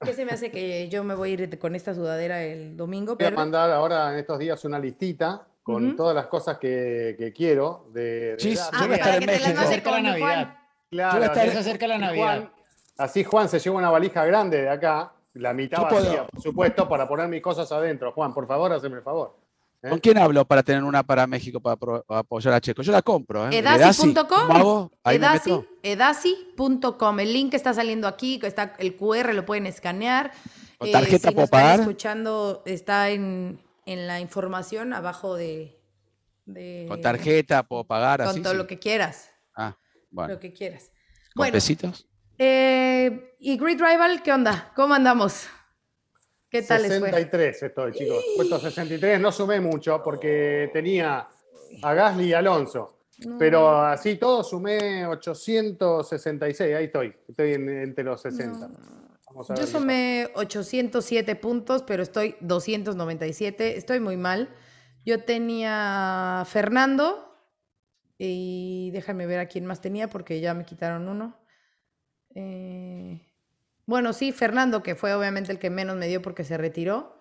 [0.00, 3.16] ¿Qué se me hace que yo me voy a ir con esta sudadera el domingo?
[3.16, 7.88] Voy a mandar ahora en estos días una listita con todas las cosas que, quiero.
[7.92, 9.60] De, sí, yo voy a estar en México.
[9.60, 10.56] acerca la Navidad.
[10.90, 12.50] Claro, yo voy a estar cerca la Navidad.
[12.98, 17.06] así Juan se lleva una valija grande de acá la mitad vacía, por supuesto, para
[17.06, 18.12] poner mis cosas adentro.
[18.12, 19.36] Juan, por favor, hazme el favor.
[19.86, 19.90] ¿Eh?
[19.90, 21.76] ¿Con quién hablo para tener una para México para,
[22.08, 22.82] apoyar a Checo?
[22.82, 23.48] Yo la compro.
[23.48, 23.58] ¿eh?
[23.58, 24.90] Edasi.com.
[25.82, 27.20] Edasi.com.
[27.20, 30.32] El link está saliendo aquí, está el QR, lo pueden escanear.
[30.78, 31.80] ¿Con tarjeta eh, si pagar?
[31.80, 35.80] escuchando, está en, la información abajo de,
[36.88, 38.24] Con tarjeta puedo pagar.
[38.24, 39.30] Con todo lo que quieras.
[39.54, 39.76] Ah,
[40.10, 40.34] bueno.
[40.34, 40.90] Lo que quieras.
[41.34, 42.06] ¿Con pesitos?
[42.38, 44.72] Eh, ¿Y Grid Rival qué onda?
[44.74, 45.48] ¿Cómo andamos?
[46.48, 48.24] ¿Qué tal 63 estoy, chicos.
[48.36, 51.26] Puesto 63, no sumé mucho porque tenía
[51.82, 52.96] a Gasly y Alonso.
[53.38, 57.14] Pero así todo sumé 866, ahí estoy.
[57.28, 58.70] Estoy entre los 60.
[59.56, 63.76] Yo sumé 807 puntos, pero estoy 297.
[63.76, 64.50] Estoy muy mal.
[65.04, 67.34] Yo tenía Fernando
[68.18, 71.38] y déjame ver a quién más tenía porque ya me quitaron uno.
[72.34, 73.20] Eh,
[73.86, 77.18] bueno, sí, Fernando, que fue obviamente el que menos me dio porque se retiró.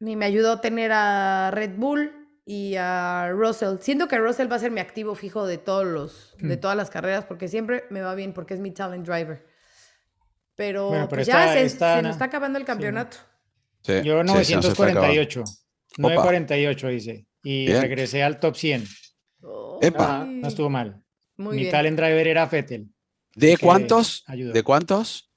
[0.00, 2.12] Y me ayudó a tener a Red Bull
[2.44, 3.78] y a Russell.
[3.80, 6.60] Siento que Russell va a ser mi activo fijo de todos los, de mm.
[6.60, 9.46] todas las carreras, porque siempre me va bien, porque es mi talent driver.
[10.54, 13.18] Pero, pues ya se, nos está acabando el campeonato.
[13.84, 15.44] Yo 948.
[15.98, 17.26] 948 hice.
[17.42, 18.84] Y regresé al top 100.
[19.42, 21.02] no estuvo mal.
[21.36, 22.88] mi talent driver era Fettel.
[23.36, 24.24] ¿De cuántos?
[24.26, 25.30] ¿De cuántos?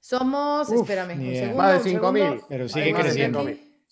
[0.00, 2.44] Somos, espérame, un segundo, más de 5.000.
[2.48, 3.44] Pero sigue creciendo.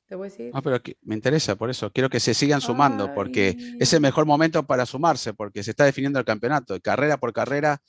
[0.06, 0.50] Te voy a decir.
[0.54, 1.92] Ah, pero me interesa, por eso.
[1.92, 5.84] Quiero que se sigan sumando, porque es el mejor momento para sumarse, porque se está
[5.84, 6.80] definiendo el campeonato.
[6.80, 7.82] Carrera por carrera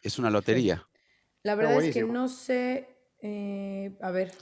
[0.00, 0.86] es una lotería.
[1.42, 2.88] La verdad es que no sé.
[3.22, 4.32] Eh, a ver.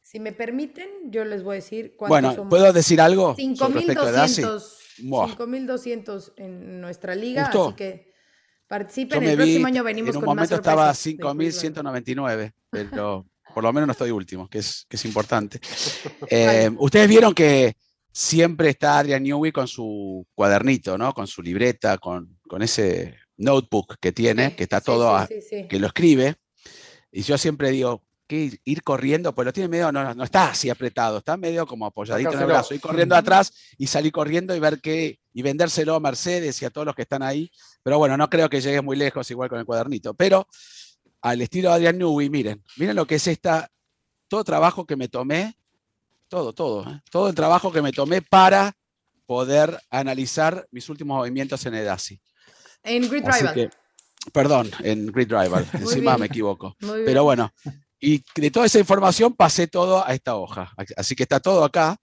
[0.00, 3.36] Si me permiten, yo les voy a decir cuántos Bueno, ¿puedo decir algo?
[3.36, 8.12] 5.200 5.200 en nuestra liga, así que
[8.66, 9.22] participen.
[9.22, 13.86] El próximo año venimos con más En un momento estaba 5.199, pero por lo menos
[13.86, 15.60] no estoy último, que es, que es importante.
[16.30, 17.76] Eh, ustedes vieron que
[18.12, 21.14] siempre está Adrian Newey con su cuadernito, ¿no?
[21.14, 25.26] Con su libreta, con, con ese notebook que tiene, Sí, que está todo, sí, a-
[25.26, 25.68] sí, sí.
[25.68, 26.36] que lo escribe.
[27.10, 30.70] Y yo siempre digo, que ir, corriendo, pues lo tiene medio, no, no está así
[30.70, 32.74] apretado, está medio como apoyadito en el brazo.
[32.74, 36.70] Ir corriendo atrás y salir corriendo y ver qué, y vendérselo a Mercedes y a
[36.70, 37.50] todos los que están ahí.
[37.82, 40.14] Pero bueno, no creo que llegue muy lejos igual con el cuadernito.
[40.14, 40.46] Pero
[41.22, 43.70] al estilo de Adrian Newey, miren, miren lo que es esta,
[44.28, 45.56] todo trabajo que me tomé,
[46.28, 47.00] todo, todo, ¿eh?
[47.10, 48.76] todo el trabajo que me tomé para
[49.26, 52.20] poder analizar mis últimos movimientos en Edasi.
[52.82, 53.54] En Grid Rival.
[53.54, 53.70] que,
[54.32, 56.20] perdón, en Grid Rival, encima bien.
[56.20, 56.76] me equivoco.
[56.80, 57.06] Muy bien.
[57.06, 57.52] Pero bueno,
[58.00, 60.72] y de toda esa información pasé todo a esta hoja.
[60.96, 61.96] Así que está todo acá.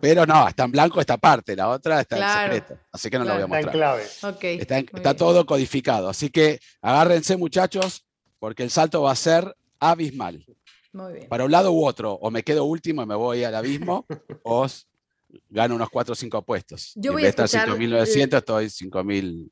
[0.00, 2.80] Pero no, está en blanco esta parte, la otra está en secreto.
[2.90, 3.98] Así que no la voy a mostrar.
[3.98, 5.00] Está en clave.
[5.00, 6.08] Está, todo codificado.
[6.08, 8.06] Así que agárrense, muchachos,
[8.38, 10.44] porque el salto va a ser abismal.
[10.92, 11.28] Muy bien.
[11.28, 14.06] Para un lado u otro, o me quedo último y me voy al abismo,
[14.44, 14.66] o
[15.48, 16.92] gano unos 4 o 5 puestos.
[16.94, 19.50] Yo en voy vez a estar 5.900, estoy 5.000.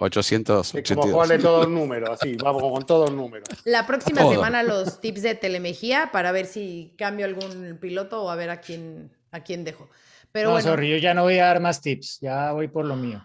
[0.00, 0.96] 882.
[0.96, 3.46] Como todos números, así, vamos con todos números.
[3.64, 8.36] La próxima semana los tips de telemejía para ver si cambio algún piloto o a
[8.36, 9.90] ver a quién, a quién dejo.
[10.32, 10.82] Pero no, bueno.
[10.82, 13.22] yo ya no voy a dar más tips, ya voy por lo mío.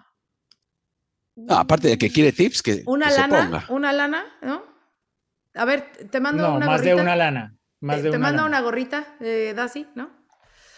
[1.48, 2.84] Aparte de que quiere tips, que.
[2.86, 3.66] Una lana, se ponga.
[3.70, 4.64] una lana, ¿no?
[5.54, 6.96] A ver, te mando una más gorrita.
[6.96, 7.56] Más de una lana.
[7.82, 10.10] Eh, te, de una mando una gorrita, eh, Dasi, ¿no?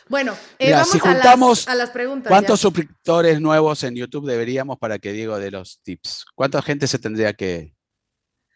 [0.10, 2.30] Bueno, eh, Mira, vamos si a, las, juntamos, a las preguntas.
[2.30, 2.62] ¿Cuántos ya.
[2.64, 6.26] suscriptores nuevos en YouTube deberíamos para que digo de los tips?
[6.36, 7.74] ¿Cuánta gente se tendría que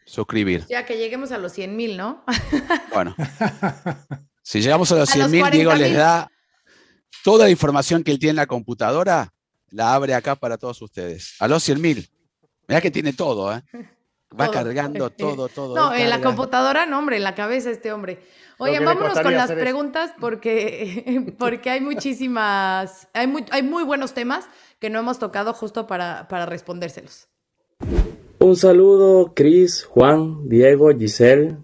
[0.06, 0.66] suscribir?
[0.68, 2.24] Ya que lleguemos a los 100 mil, ¿no?
[2.92, 3.14] Bueno,
[4.42, 5.96] si llegamos a los A los 100.000, Diego les 40.000.
[5.96, 6.28] da
[7.24, 9.32] toda la información que él tiene en la computadora,
[9.70, 11.34] la abre acá para todos ustedes.
[11.38, 12.08] A los 100.000.
[12.68, 13.62] Mirá que tiene todo, ¿eh?
[14.38, 14.54] Va Todo.
[14.54, 15.74] cargando todo, todo.
[15.74, 18.20] No, en la computadora, no, hombre, en la cabeza este hombre.
[18.58, 19.58] Oigan, vámonos con las eso.
[19.58, 24.46] preguntas porque, porque hay muchísimas, hay muy, hay muy buenos temas
[24.78, 27.28] que no hemos tocado justo para, para respondérselos.
[28.38, 31.56] Un saludo, Cris, Juan, Diego, Giselle.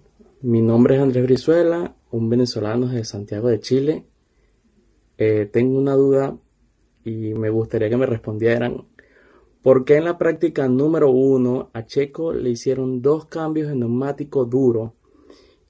[0.42, 4.06] Mi nombre es Andrés Brizuela, un venezolano de Santiago de Chile.
[5.18, 6.36] Eh, tengo una duda
[7.04, 8.86] y me gustaría que me respondieran.
[9.62, 14.44] ¿Por qué en la práctica número uno a Checo le hicieron dos cambios en neumático
[14.44, 14.94] duro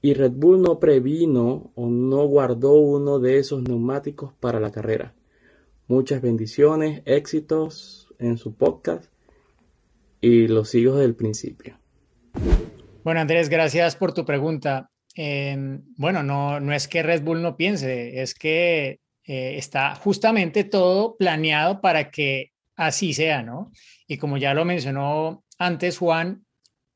[0.03, 5.15] y Red Bull no previno o no guardó uno de esos neumáticos para la carrera?
[5.87, 9.11] Muchas bendiciones, éxitos en su podcast
[10.21, 11.79] y los sigo desde el principio.
[13.05, 14.91] Bueno, Andrés, gracias por tu pregunta.
[15.17, 15.57] Eh,
[15.97, 21.17] bueno, no, no es que Red Bull no piense, es que eh, está justamente todo
[21.17, 23.73] planeado para que así sea, ¿no?
[24.07, 26.47] Y como ya lo mencionó antes Juan,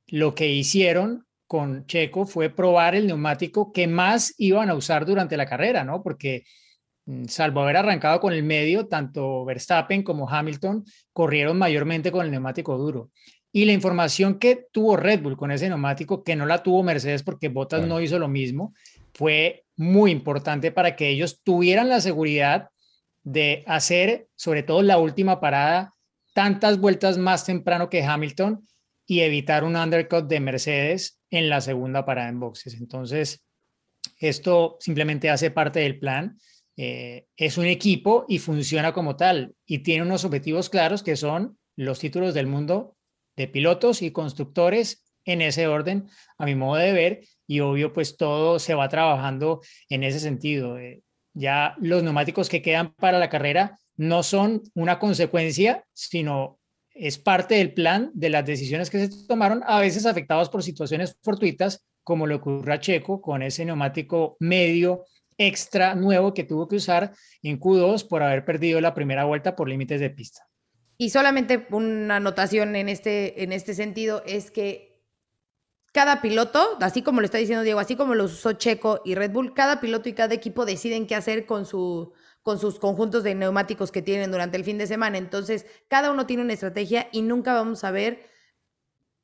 [0.07, 5.37] lo que hicieron con Checo fue probar el neumático que más iban a usar durante
[5.37, 6.03] la carrera, ¿no?
[6.03, 6.45] Porque
[7.07, 12.31] mm, salvo haber arrancado con el medio, tanto Verstappen como Hamilton corrieron mayormente con el
[12.31, 13.11] neumático duro.
[13.51, 17.23] Y la información que tuvo Red Bull con ese neumático, que no la tuvo Mercedes
[17.23, 18.73] porque Bottas no hizo lo mismo,
[19.13, 22.69] fue muy importante para que ellos tuvieran la seguridad
[23.23, 25.95] de hacer, sobre todo la última parada,
[26.35, 28.67] tantas vueltas más temprano que Hamilton
[29.07, 32.75] y evitar un undercut de Mercedes en la segunda parada en boxes.
[32.75, 33.45] Entonces,
[34.19, 36.39] esto simplemente hace parte del plan.
[36.77, 41.59] Eh, es un equipo y funciona como tal y tiene unos objetivos claros que son
[41.77, 42.97] los títulos del mundo
[43.37, 46.09] de pilotos y constructores en ese orden,
[46.39, 50.79] a mi modo de ver, y obvio, pues todo se va trabajando en ese sentido.
[50.79, 51.03] Eh,
[51.35, 56.59] ya los neumáticos que quedan para la carrera no son una consecuencia, sino
[56.95, 61.17] es parte del plan de las decisiones que se tomaron, a veces afectados por situaciones
[61.23, 65.05] fortuitas, como le ocurrió a Checo con ese neumático medio
[65.39, 67.13] extra nuevo que tuvo que usar
[67.43, 70.43] en Q2 por haber perdido la primera vuelta por límites de pista.
[70.99, 74.92] Y solamente una anotación en este, en este sentido es que
[75.93, 79.31] cada piloto, así como lo está diciendo Diego, así como lo usó Checo y Red
[79.31, 81.67] Bull, cada piloto y cada equipo deciden qué hacer con,
[82.43, 85.19] con sus conjuntos de neumáticos que tienen durante el fin de semana.
[85.19, 88.31] Entonces, cada uno tiene una estrategia y nunca vamos a ver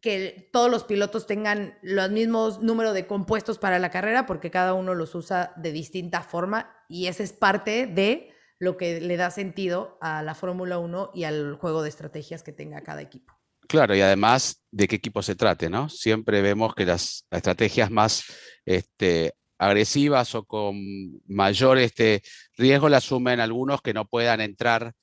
[0.01, 4.75] que todos los pilotos tengan los mismos número de compuestos para la carrera porque cada
[4.75, 9.31] uno los usa de distinta forma y esa es parte de lo que le da
[9.31, 13.38] sentido a la Fórmula 1 y al juego de estrategias que tenga cada equipo.
[13.69, 15.91] Claro, y además de qué equipo se trate, ¿no?
[15.91, 18.25] Siempre vemos que las estrategias más
[18.65, 20.75] este, agresivas o con
[21.27, 22.23] mayor este,
[22.57, 24.95] riesgo las asumen algunos que no puedan entrar,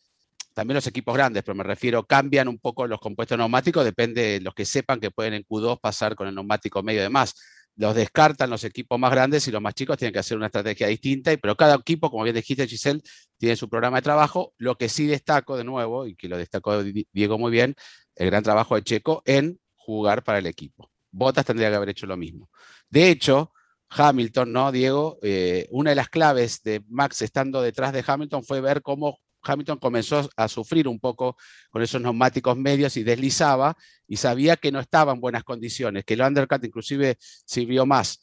[0.56, 4.42] también los equipos grandes, pero me refiero, cambian un poco los compuestos neumáticos, depende de
[4.42, 7.36] los que sepan que pueden en Q2 pasar con el neumático medio de más.
[7.76, 10.88] Los descartan los equipos más grandes y los más chicos tienen que hacer una estrategia
[10.88, 13.02] distinta, pero cada equipo, como bien dijiste Giselle,
[13.38, 14.54] tiene su programa de trabajo.
[14.58, 17.76] Lo que sí destaco de nuevo, y que lo destacó Diego muy bien,
[18.16, 20.92] el gran trabajo de Checo en jugar para el equipo.
[21.12, 22.50] Bottas tendría que haber hecho lo mismo.
[22.90, 23.52] De hecho,
[23.90, 25.20] Hamilton, ¿no, Diego?
[25.22, 29.78] Eh, una de las claves de Max estando detrás de Hamilton fue ver cómo Hamilton
[29.78, 31.38] comenzó a sufrir un poco
[31.70, 33.78] con esos neumáticos medios y deslizaba
[34.08, 38.20] y sabía que no estaba en buenas condiciones, que el undercut inclusive sirvió más.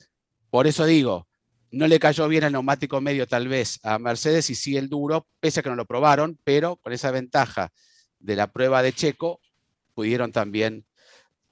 [0.51, 1.29] Por eso digo,
[1.71, 5.27] no le cayó bien el neumático medio tal vez a Mercedes y sí el duro,
[5.41, 7.73] pese a que no lo probaron, pero con esa ventaja
[8.19, 9.41] de la prueba de Checo,
[9.95, 10.87] pudieron también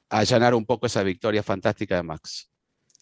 [0.08, 2.50] allanar un poco esa victoria fantástica de Max.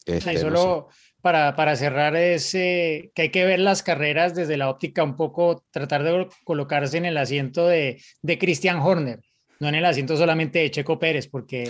[0.04, 0.88] Este, solo
[1.28, 5.62] para, para, cerrar es que hay que ver las carreras desde la óptica un poco,
[5.70, 9.20] tratar de colocarse en el asiento de, de Christian Horner
[9.60, 11.68] no en el asiento solamente de Checo Pérez, porque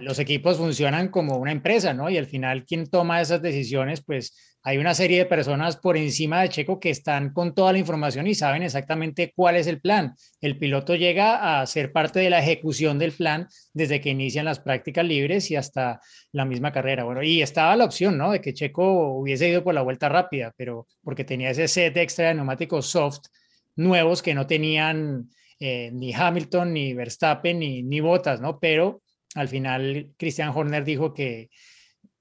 [0.00, 2.08] los equipos funcionan como una empresa, ¿no?
[2.08, 6.40] Y al final quien toma esas decisiones, pues hay una serie de personas por encima
[6.40, 10.14] de Checo que están con toda la información y saben exactamente cuál es el plan.
[10.40, 14.60] El piloto llega a ser parte de la ejecución del plan desde que inician las
[14.60, 16.00] prácticas libres y hasta
[16.30, 17.02] la misma carrera.
[17.02, 18.30] Bueno, y estaba la opción, ¿no?
[18.30, 22.28] De que Checo hubiese ido por la vuelta rápida, pero porque tenía ese set extra
[22.28, 23.26] de neumáticos soft
[23.74, 28.60] nuevos que no tenían eh, ni Hamilton, ni Verstappen, ni, ni Bottas, ¿no?
[28.60, 29.02] Pero
[29.34, 31.50] al final Christian Horner dijo que,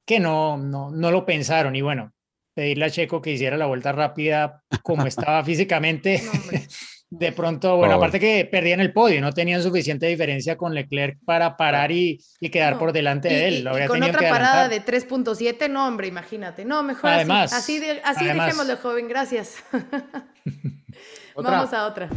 [0.06, 2.14] que no, no, no lo pensaron y bueno,
[2.54, 6.22] pedirle a Checo que hiciera la vuelta rápida como estaba físicamente.
[7.12, 11.58] de pronto, bueno, aparte que perdían el podio, no tenían suficiente diferencia con Leclerc para
[11.58, 13.70] parar y, y quedar por delante de él.
[13.84, 16.64] Y, con otra parada de 3.7, no, hombre, imagínate.
[16.64, 19.56] No, mejor además, así, así, de, así dejémoslo, joven, gracias.
[21.36, 22.10] Vamos a otra.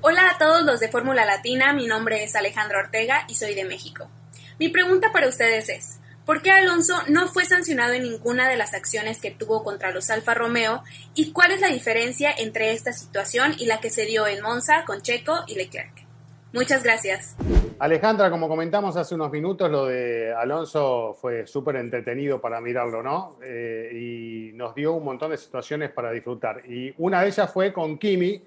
[0.00, 3.64] Hola a todos los de Fórmula Latina, mi nombre es Alejandro Ortega y soy de
[3.64, 4.10] México.
[4.58, 8.74] Mi pregunta para ustedes es, ¿por qué Alonso no fue sancionado en ninguna de las
[8.74, 10.82] acciones que tuvo contra los Alfa Romeo
[11.14, 14.84] y cuál es la diferencia entre esta situación y la que se dio en Monza
[14.84, 16.06] con Checo y Leclerc?
[16.52, 17.34] Muchas gracias.
[17.78, 23.38] Alejandra, como comentamos hace unos minutos, lo de Alonso fue súper entretenido para mirarlo, ¿no?
[23.42, 26.62] Eh, y nos dio un montón de situaciones para disfrutar.
[26.68, 28.42] Y una de ellas fue con Kimi,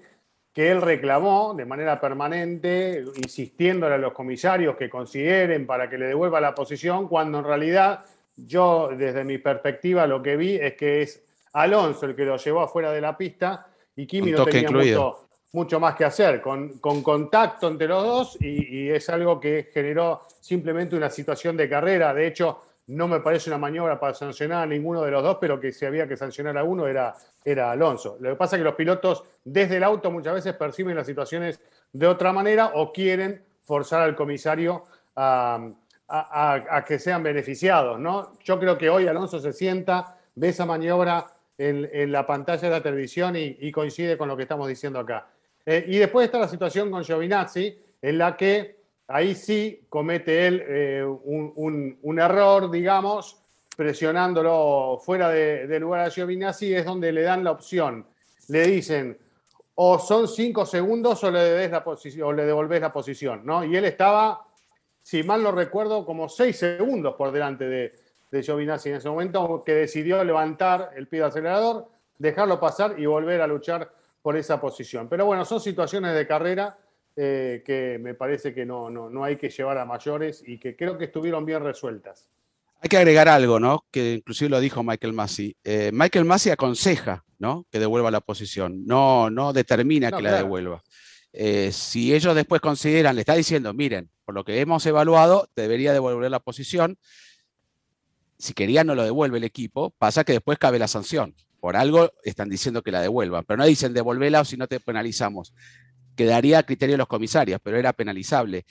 [0.52, 6.06] que él reclamó de manera permanente, insistiéndole a los comisarios que consideren para que le
[6.06, 8.04] devuelva la posición, cuando en realidad
[8.36, 11.22] yo, desde mi perspectiva, lo que vi es que es
[11.54, 15.80] Alonso el que lo llevó afuera de la pista y Kimi no tenía mucho, mucho,
[15.80, 20.22] más que hacer, con, con contacto entre los dos y, y es algo que generó
[20.40, 22.12] simplemente una situación de carrera.
[22.14, 25.58] De hecho, no me parece una maniobra para sancionar a ninguno de los dos, pero
[25.58, 27.14] que si había que sancionar a uno era,
[27.44, 28.16] era Alonso.
[28.20, 31.60] Lo que pasa es que los pilotos desde el auto muchas veces perciben las situaciones
[31.92, 34.84] de otra manera o quieren forzar al comisario
[35.16, 35.68] a,
[36.86, 37.98] que sean beneficiados.
[37.98, 38.32] ¿no?
[38.44, 41.26] Yo creo que hoy Alonso se sienta, ve esa maniobra
[41.56, 45.28] en, la pantalla de la televisión y, coincide con lo que estamos diciendo acá.
[45.64, 48.81] Eh, y después está la situación con Giovinazzi, en la que
[49.12, 53.38] ahí sí comete él eh, un, error, digamos,
[53.76, 58.06] presionándolo fuera de, lugar a Giovinazzi, es donde le dan la opción.
[58.48, 59.18] Le dicen,
[59.74, 63.64] o son cinco segundos o le, la o le la posición, ¿no?
[63.64, 64.46] Y él estaba,
[65.02, 67.92] si mal no recuerdo, como seis segundos por delante de,
[68.30, 71.86] de Giovinazzi en ese momento, que decidió levantar el pie de acelerador,
[72.18, 73.90] dejarlo pasar y volver a luchar
[74.22, 75.08] por esa posición.
[75.08, 76.78] Pero bueno, son situaciones de carrera
[77.16, 80.76] eh, que me parece que no, no, no hay que llevar a mayores y que
[80.76, 82.28] creo que estuvieron bien resueltas.
[82.80, 83.84] Hay que agregar algo, ¿no?
[83.90, 85.56] Que inclusive lo dijo Michael Massey.
[85.62, 87.66] Eh, Michael Massey aconseja, ¿no?
[87.70, 90.82] Que devuelva la posición, no, no determina que la devuelva.
[91.32, 95.92] Eh, si ellos después consideran, le está diciendo, miren, por lo que hemos evaluado, debería
[95.92, 96.98] devolver la posición.
[98.38, 99.90] Si quería, no lo devuelve el equipo.
[99.90, 101.36] Pasa que después cabe la sanción.
[101.60, 104.80] Por algo están diciendo que la devuelvan, pero no dicen devolverla o si no te
[104.80, 105.54] penalizamos
[106.16, 108.64] quedaría a criterio de los comisarios, pero era penalizable.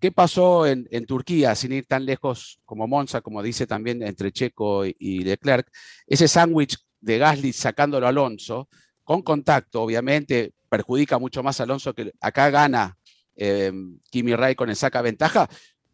[0.00, 4.84] ¿Qué pasó en, Turquía, sin ir tan lejos como Monza, como dice también entre Checo
[4.84, 5.70] y, Leclerc?
[6.08, 8.68] Ese sándwich de Gasly sacándolo a Alonso,
[9.04, 12.98] con contacto, obviamente, perjudica mucho más a Alonso que acá gana
[13.36, 13.72] eh,
[14.10, 15.48] Kimi Raikkonen, saca ventaja,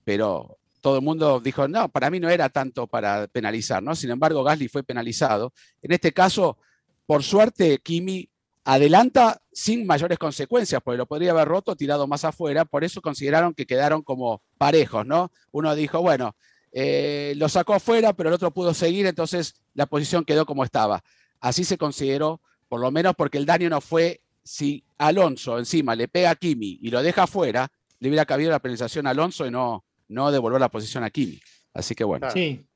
[0.04, 3.94] pero todo el mundo dijo, no, para mí no era tanto para penalizar, ¿no?
[3.94, 5.52] Sin embargo, Gasly fue penalizado.
[5.82, 6.56] En este caso,
[7.04, 8.30] por suerte, Kimi
[8.68, 13.54] adelanta sin mayores consecuencias, porque lo podría haber roto, tirado más afuera, por eso consideraron
[13.54, 15.32] que quedaron como parejos, ¿no?
[15.52, 16.36] Uno dijo, bueno,
[16.72, 21.02] eh, lo sacó afuera, pero el otro pudo seguir, entonces la posición quedó como estaba.
[21.40, 26.06] Así se consideró, por lo menos porque el daño no fue, si Alonso encima le
[26.06, 29.50] pega a Kimi y lo deja afuera, le hubiera cabido la penalización a Alonso y
[29.50, 31.40] no, no devolver la posición a Kimi.
[31.72, 32.30] Así que bueno.
[32.30, 32.66] Sí,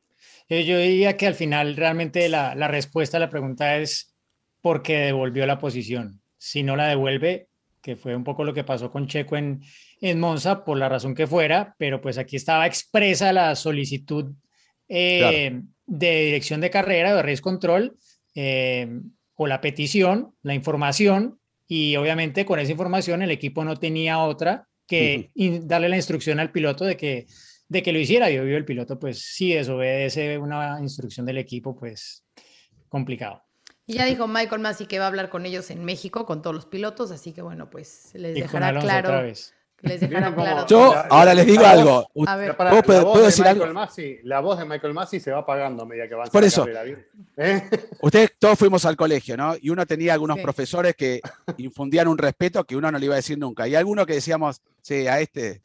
[0.49, 4.12] Yo diría que al final realmente la, la respuesta a la pregunta es
[4.63, 6.23] porque devolvió la posición.
[6.39, 7.49] Si no la devuelve,
[7.83, 9.63] que fue un poco lo que pasó con Checo en,
[10.01, 14.33] en Monza, por la razón que fuera, pero pues aquí estaba expresa la solicitud
[14.89, 17.97] eh, de dirección de carrera, de race control,
[18.35, 18.89] eh,
[19.35, 24.69] o la petición, la información, y obviamente con esa información el equipo no tenía otra
[24.87, 25.31] que
[25.63, 27.27] darle la instrucción al piloto de que,
[27.69, 28.31] de que lo hiciera.
[28.31, 32.25] Y obvio el piloto, pues si desobedece una instrucción del equipo, pues
[32.89, 33.43] complicado.
[33.87, 36.55] Y ya dijo Michael Massey que va a hablar con ellos en México, con todos
[36.55, 39.23] los pilotos, así que bueno, pues les dejará claro.
[39.83, 40.67] Les dejará claro.
[40.69, 42.09] Yo ahora les digo algo.
[42.27, 43.67] A ver, ¿puedo, decir algo?
[44.23, 46.65] la voz de Michael Massey se va apagando a medida que avanza Por eso,
[47.37, 47.69] ¿Eh?
[48.01, 49.57] ustedes todos fuimos al colegio, ¿no?
[49.61, 51.21] Y uno tenía algunos profesores que
[51.57, 53.67] infundían un respeto que uno no le iba a decir nunca.
[53.67, 55.63] Y algunos que decíamos, sí, a este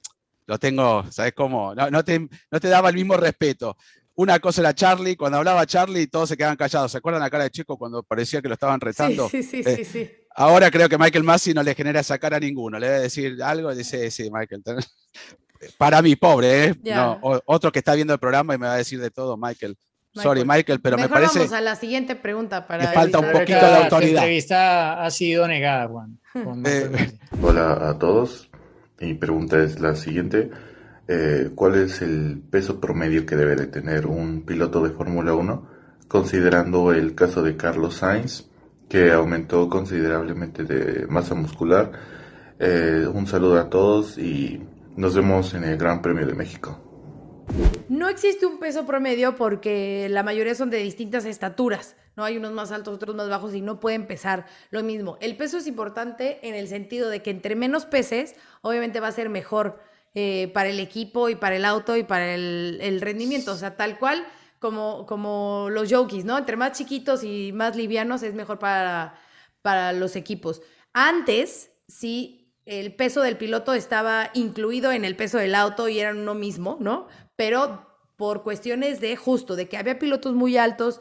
[0.47, 1.75] lo tengo, ¿sabes cómo?
[1.75, 3.77] No, no, te, no te daba el mismo respeto.
[4.17, 6.91] Una cosa era Charlie, cuando hablaba Charlie todos se quedaban callados.
[6.91, 9.29] ¿Se acuerdan la cara de Chico cuando parecía que lo estaban retando?
[9.29, 12.37] Sí, sí, sí, eh, sí, Ahora creo que Michael Massey no le genera esa cara
[12.37, 12.79] a ninguno.
[12.79, 14.63] Le debe decir algo y dice, sí, Michael.
[15.77, 16.75] Para mí, pobre, ¿eh?
[16.83, 19.77] No, otro que está viendo el programa y me va a decir de todo, Michael.
[20.15, 21.37] Sorry, Michael, pero me parece.
[21.37, 22.87] Vamos a la siguiente pregunta para.
[22.87, 24.13] Me falta un poquito de autoridad.
[24.13, 26.19] La entrevista ha sido negada, Juan.
[26.65, 28.49] Eh, Hola a todos.
[28.99, 30.49] Mi pregunta es la siguiente.
[31.07, 35.67] Eh, cuál es el peso promedio que debe de tener un piloto de Fórmula 1,
[36.07, 38.49] considerando el caso de Carlos Sainz,
[38.89, 41.91] que aumentó considerablemente de masa muscular.
[42.59, 44.61] Eh, un saludo a todos y
[44.95, 46.83] nos vemos en el Gran Premio de México.
[47.87, 51.95] No existe un peso promedio porque la mayoría son de distintas estaturas.
[52.17, 55.17] No hay unos más altos, otros más bajos y no pueden pesar lo mismo.
[55.21, 59.11] El peso es importante en el sentido de que entre menos peses, obviamente va a
[59.13, 59.79] ser mejor
[60.19, 63.51] eh, para el equipo y para el auto y para el, rendimiento.
[63.51, 64.25] O sea, tal cual
[64.57, 66.39] como, como los jockeys, ¿no?
[66.39, 69.13] Entre más chiquitos y más livianos es mejor para,
[69.61, 70.63] para los equipos.
[70.91, 76.17] Antes, sí, el peso del piloto estaba incluido en el peso del auto y eran
[76.17, 77.05] uno mismo, ¿no?
[77.35, 80.99] Pero por cuestiones de justo, de que había pilotos muy altos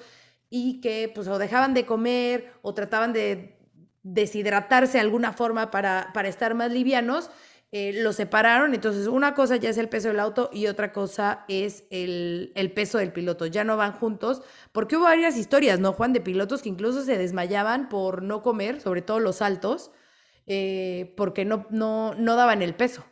[0.51, 3.57] y que pues o dejaban de comer o trataban de
[4.03, 7.31] deshidratarse de alguna forma para, para estar más livianos,
[7.73, 11.45] eh, lo separaron, entonces una cosa ya es el peso del auto y otra cosa
[11.49, 14.43] es el, peso del piloto, ya no van juntos,
[14.73, 16.13] porque hubo varias historias, ¿no, Juan?
[16.13, 19.91] De pilotos que incluso se desmayaban por no comer, sobre todo los altos,
[20.47, 23.05] eh, porque no, no, no daban el peso.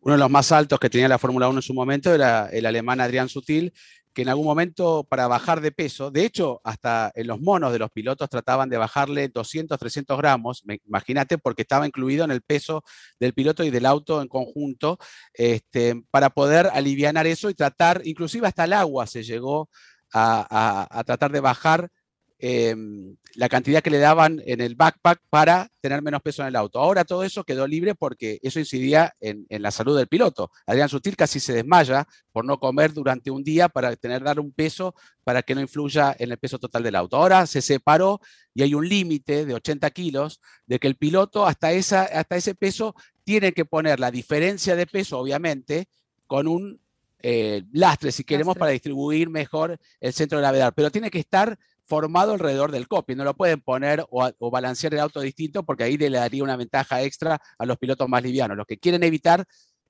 [0.00, 2.64] Uno de los más altos que tenía la Fórmula 1 en su momento era el
[2.64, 3.74] alemán Adrián Sutil,
[4.16, 7.78] que en algún momento para bajar de peso, de hecho, hasta en los monos de
[7.78, 12.82] los pilotos trataban de bajarle 200, 300 gramos, imagínate, porque estaba incluido en el peso
[13.20, 14.98] del piloto y del auto en conjunto,
[15.34, 19.68] este, para poder aliviar eso y tratar, inclusive hasta el agua se llegó
[20.14, 21.90] a tratar de bajar
[22.38, 26.56] Em, la cantidad que le daban en el backpack para tener menos peso en el
[26.56, 26.78] auto.
[26.78, 30.50] Ahora todo eso quedó libre porque eso incidía en, la salud del piloto.
[30.66, 34.52] Adrián Sutil casi se desmaya por no comer durante un día para tener dar un
[34.52, 37.16] peso para que no influya en el peso total del auto.
[37.16, 38.20] Ahora se separó
[38.54, 42.54] y hay un límite de 80 kilos de que el piloto hasta, esa, hasta ese
[42.54, 45.88] peso tiene que poner la diferencia de peso, obviamente,
[46.26, 46.80] con un
[47.22, 51.58] eh, lastre, si queremos, para distribuir mejor el centro de gravedad, pero tiene que estar
[51.86, 53.14] formado alrededor del copy.
[53.14, 57.02] No lo pueden poner o, balancear el auto distinto porque ahí le daría una ventaja
[57.02, 58.56] extra a los pilotos más livianos.
[58.56, 59.44] Lo que quieren evitar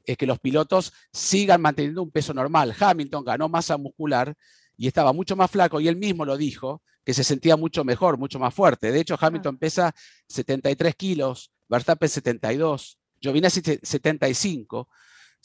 [0.05, 2.75] es que los pilotos sigan manteniendo un peso normal.
[2.79, 4.35] Hamilton ganó masa muscular
[4.77, 8.19] y estaba mucho más flaco y él mismo lo dijo, que se sentía mucho mejor,
[8.19, 8.91] mucho más fuerte.
[8.93, 9.95] De hecho, Hamilton pesa
[10.29, 14.89] 73 kilos, Verstappen 72, Giovinazzi 75.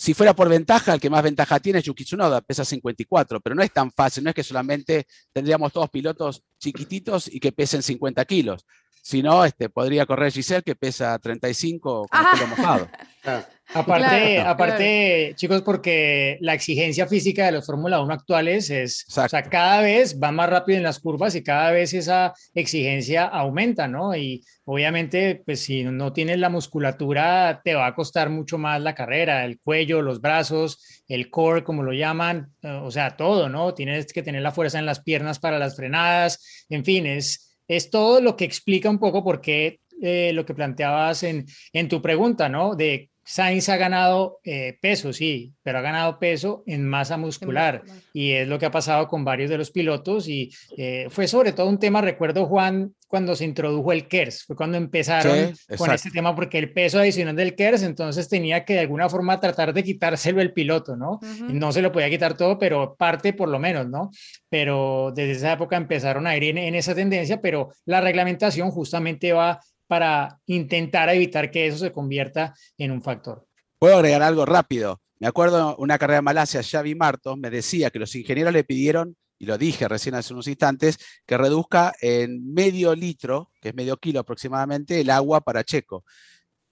[0.01, 3.53] Si fuera por ventaja, el que más ventaja tiene es Yuki Tsunoda, pesa 54, pero
[3.53, 7.83] no es tan fácil, no es que solamente tendríamos todos pilotos chiquititos y que pesen
[7.83, 8.65] 50 kilos.
[9.03, 12.89] Si no, este, podría correr Giselle que pesa 35 con el pelo mojado.
[13.23, 13.45] Ah.
[13.73, 19.43] Aparte, aparte chicos, porque la exigencia física de los Fórmula 1 actuales es, o sea,
[19.43, 24.13] cada vez va más rápido en las curvas y cada vez esa exigencia aumenta, ¿no?
[24.15, 28.93] Y obviamente, pues si no tienes la musculatura, te va a costar mucho más la
[28.93, 33.73] carrera, el cuello, los brazos, el core, como lo llaman, o sea, todo, ¿no?
[33.73, 37.89] Tienes que tener la fuerza en las piernas para las frenadas, en fin, es, es
[37.89, 42.01] todo lo que explica un poco por qué eh, lo que planteabas en, en tu
[42.01, 42.75] pregunta, ¿no?
[42.75, 47.81] De Sainz ha ganado eh, peso, sí, pero ha ganado peso en masa muscular.
[48.11, 50.27] Y es lo que ha pasado con varios de los pilotos.
[50.27, 54.57] Y eh, fue sobre todo un tema, recuerdo Juan, cuando se introdujo el KERS, fue
[54.57, 58.79] cuando empezaron con este tema, porque el peso adicional del KERS, entonces tenía que de
[58.81, 61.19] alguna forma tratar de quitárselo el piloto, ¿no?
[61.47, 64.11] No se lo podía quitar todo, pero parte por lo menos, ¿no?
[64.49, 69.59] Pero desde esa época empezaron a ir en esa tendencia, pero la reglamentación justamente va
[69.91, 73.45] para intentar evitar que eso se convierta en un factor.
[73.77, 75.01] Puedo agregar algo rápido.
[75.19, 79.17] Me acuerdo una carrera en Malasia, Xavi Marto me decía que los ingenieros le pidieron,
[79.37, 83.97] y lo dije recién hace unos instantes, que reduzca en medio litro, que es medio
[83.97, 86.05] kilo aproximadamente, el agua para Checo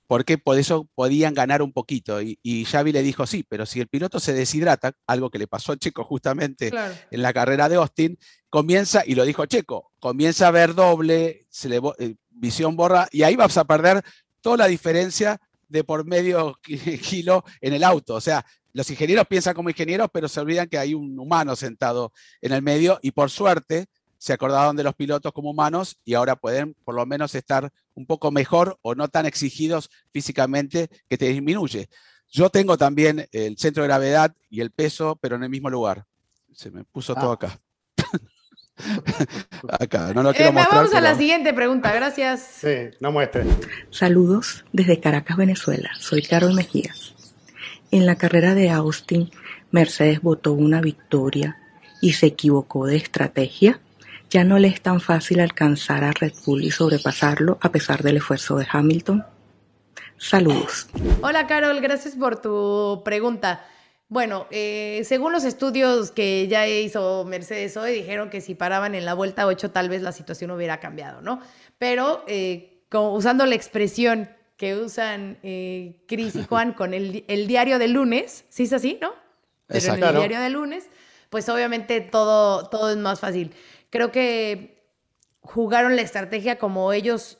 [0.09, 2.19] porque por eso podían ganar un poquito.
[2.19, 5.73] Y, Xavi le dijo, sí, pero si el piloto se deshidrata, algo que le pasó
[5.73, 6.71] a Checo justamente
[7.11, 8.17] en la carrera de Austin,
[8.49, 13.23] comienza, y lo dijo Checo, comienza a ver doble, se le, eh, visión borra, y
[13.23, 14.03] ahí vas a perder
[14.41, 18.15] toda la diferencia de por medio kilo en el auto.
[18.15, 22.11] O sea, los ingenieros piensan como ingenieros, pero se olvidan que hay un humano sentado
[22.41, 23.87] en el medio y por suerte
[24.17, 28.05] se acordaron de los pilotos como humanos y ahora pueden por lo menos estar un
[28.05, 31.89] poco mejor o no tan exigidos físicamente que te disminuye.
[32.29, 36.05] Yo tengo también el centro de gravedad y el peso, pero en el mismo lugar.
[36.53, 37.35] Se me puso todo ah.
[37.35, 37.59] acá.
[39.79, 42.41] Acá, no lo quiero eh, Vamos a la siguiente pregunta, gracias.
[42.41, 43.43] Sí, no muestre.
[43.89, 45.91] Saludos desde Caracas, Venezuela.
[45.99, 47.15] Soy Carol Mejías.
[47.91, 49.31] En la carrera de Austin,
[49.71, 51.57] Mercedes votó una victoria
[52.01, 53.79] y se equivocó de estrategia.
[54.29, 58.17] Ya no le es tan fácil alcanzar a Red Bull y sobrepasarlo a pesar del
[58.17, 59.25] esfuerzo de Hamilton.
[60.17, 60.87] Saludos.
[61.21, 63.65] Hola Carol, gracias por tu pregunta.
[64.09, 69.05] Bueno, eh, según los estudios que ya hizo Mercedes hoy, dijeron que si paraban en
[69.05, 71.39] la vuelta 8 tal vez la situación hubiera cambiado, ¿no?
[71.77, 77.87] Pero eh, usando la expresión que usan eh, Chris y Juan con el, diario de
[77.87, 79.13] lunes, ¿sí es así, no?
[79.67, 80.89] Pero en el diario de lunes,
[81.29, 83.53] pues obviamente todo, todo es más fácil.
[83.91, 84.91] Creo que
[85.41, 87.37] jugaron la estrategia como ellos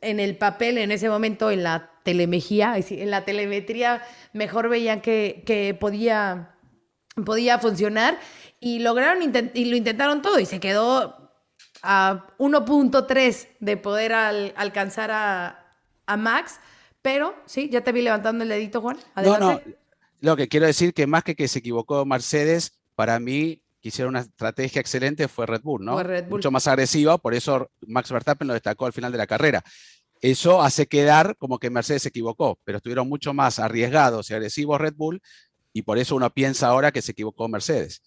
[0.00, 5.76] en el papel en ese momento, en la telemejía, en la telemetría, mejor veían que,
[5.80, 6.54] podía,
[7.24, 8.18] podía funcionar
[8.60, 9.22] y lograron
[9.54, 11.32] y lo intentaron todo y se quedó
[11.82, 15.56] a 1.3 de poder alcanzar a,
[16.16, 16.58] Max,
[17.02, 18.98] pero sí, ya te vi levantando el dedito, Juan.
[19.14, 19.60] No, no,
[20.20, 24.14] lo que quiero decir que más que que se equivocó Mercedes, para mí que hicieron
[24.14, 26.02] una estrategia excelente fue Red Bull, ¿no?
[26.28, 29.62] Mucho más agresiva, por eso Max Verstappen lo destacó al final de la carrera.
[30.20, 34.80] Eso hace quedar como que Mercedes se equivocó, pero estuvieron mucho más arriesgados y agresivos
[34.80, 35.20] Red Bull
[35.72, 38.02] y por eso uno piensa ahora que se equivocó Mercedes.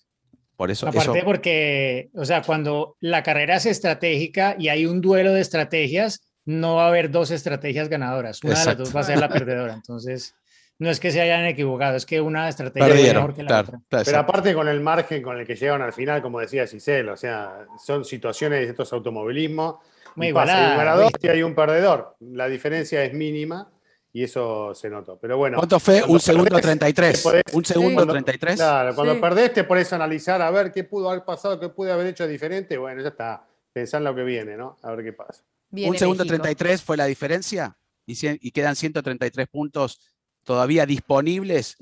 [0.55, 5.33] Por eso, Aparte porque, o sea, cuando la carrera es estratégica y hay un duelo
[5.33, 8.43] de estrategias, no va a haber dos estrategias ganadoras.
[8.43, 9.73] Una de las dos va a ser la perdedora.
[9.73, 10.35] Entonces,
[10.77, 13.81] no es que se hayan equivocado, es que una estrategia es mejor que la otra.
[13.89, 17.17] Pero aparte con el margen con el que llegan al final, como decía Giselle, o
[17.17, 19.77] sea, son situaciones de estos automovilismos
[20.15, 22.15] un ganador y hay un perdedor.
[22.19, 23.71] La diferencia es mínima
[24.11, 25.17] y eso se notó.
[25.19, 25.57] Pero bueno.
[25.57, 26.03] ¿Cuánto fue?
[26.03, 27.25] Un segundo 33.
[27.53, 28.55] un segundo 33.
[28.55, 32.27] Claro, cuando perdés te analizar a ver qué pudo haber pasado, qué pude haber hecho
[32.27, 32.77] diferente.
[32.77, 33.45] Bueno, ya está.
[33.71, 34.77] Pensar en lo que viene, ¿no?
[34.83, 35.43] A ver qué pasa.
[35.71, 38.15] un segundo 33 fue la diferencia y,
[38.47, 39.99] y quedan 133 puntos
[40.43, 41.77] todavía disponibles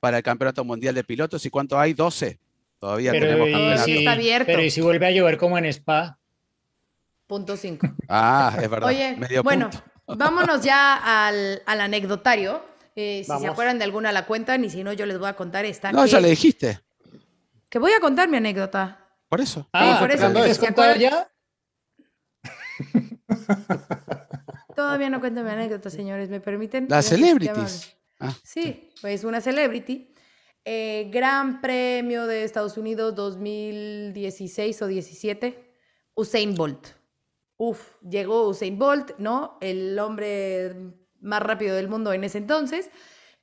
[0.00, 1.46] para el Campeonato Mundial de Pilotos.
[1.46, 1.94] ¿Y cuánto hay?
[1.94, 2.38] 12.
[2.78, 4.46] Todavía tenemos campeonato.
[4.46, 6.17] Pero ¿y si vuelve a llover como en Spa?
[7.28, 7.86] Punto cinco.
[8.08, 8.88] Ah, es verdad.
[8.88, 9.68] Oye, bueno,
[10.06, 12.64] vámonos ya al, anecdotario.
[12.96, 15.36] Eh, si se acuerdan de alguna la cuentan y si no, yo les voy a
[15.36, 15.92] contar esta.
[15.92, 16.80] No, ya le dijiste.
[17.68, 19.06] Que voy a contar mi anécdota.
[19.28, 19.68] Por eso.
[19.74, 20.32] Ah, por eso.
[20.32, 21.30] ¿Te contado ya?
[24.74, 26.30] Todavía no cuento mi anécdota, señores.
[26.30, 26.86] ¿Me permiten?
[26.88, 27.94] Las celebrities.
[28.18, 30.14] Ah, sí, pues una celebrity.
[30.64, 35.76] Eh, Gran Premio de Estados Unidos 2016 o 17.
[36.14, 36.97] Usain Bolt.
[37.58, 39.58] Uf, llegó Usain Bolt, ¿no?
[39.60, 40.74] El hombre
[41.20, 42.90] más rápido del mundo en ese entonces.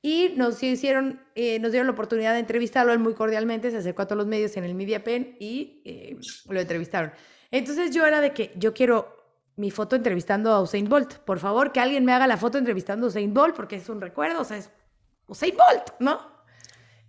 [0.02, 4.04] Y nos hicieron, eh, nos dieron la oportunidad de entrevistarlo él muy cordialmente, se acercó
[4.04, 7.12] a todos los medios en el Media Pen y eh, lo entrevistaron.
[7.52, 9.16] Entonces yo era de que yo quiero
[9.58, 11.16] mi foto entrevistando a Usain Bolt.
[11.20, 14.00] Por favor, que alguien me haga la foto entrevistando a Usain Bolt porque es un
[14.00, 14.72] recuerdo, o sea, es
[15.28, 16.20] Usain Bolt, ¿no?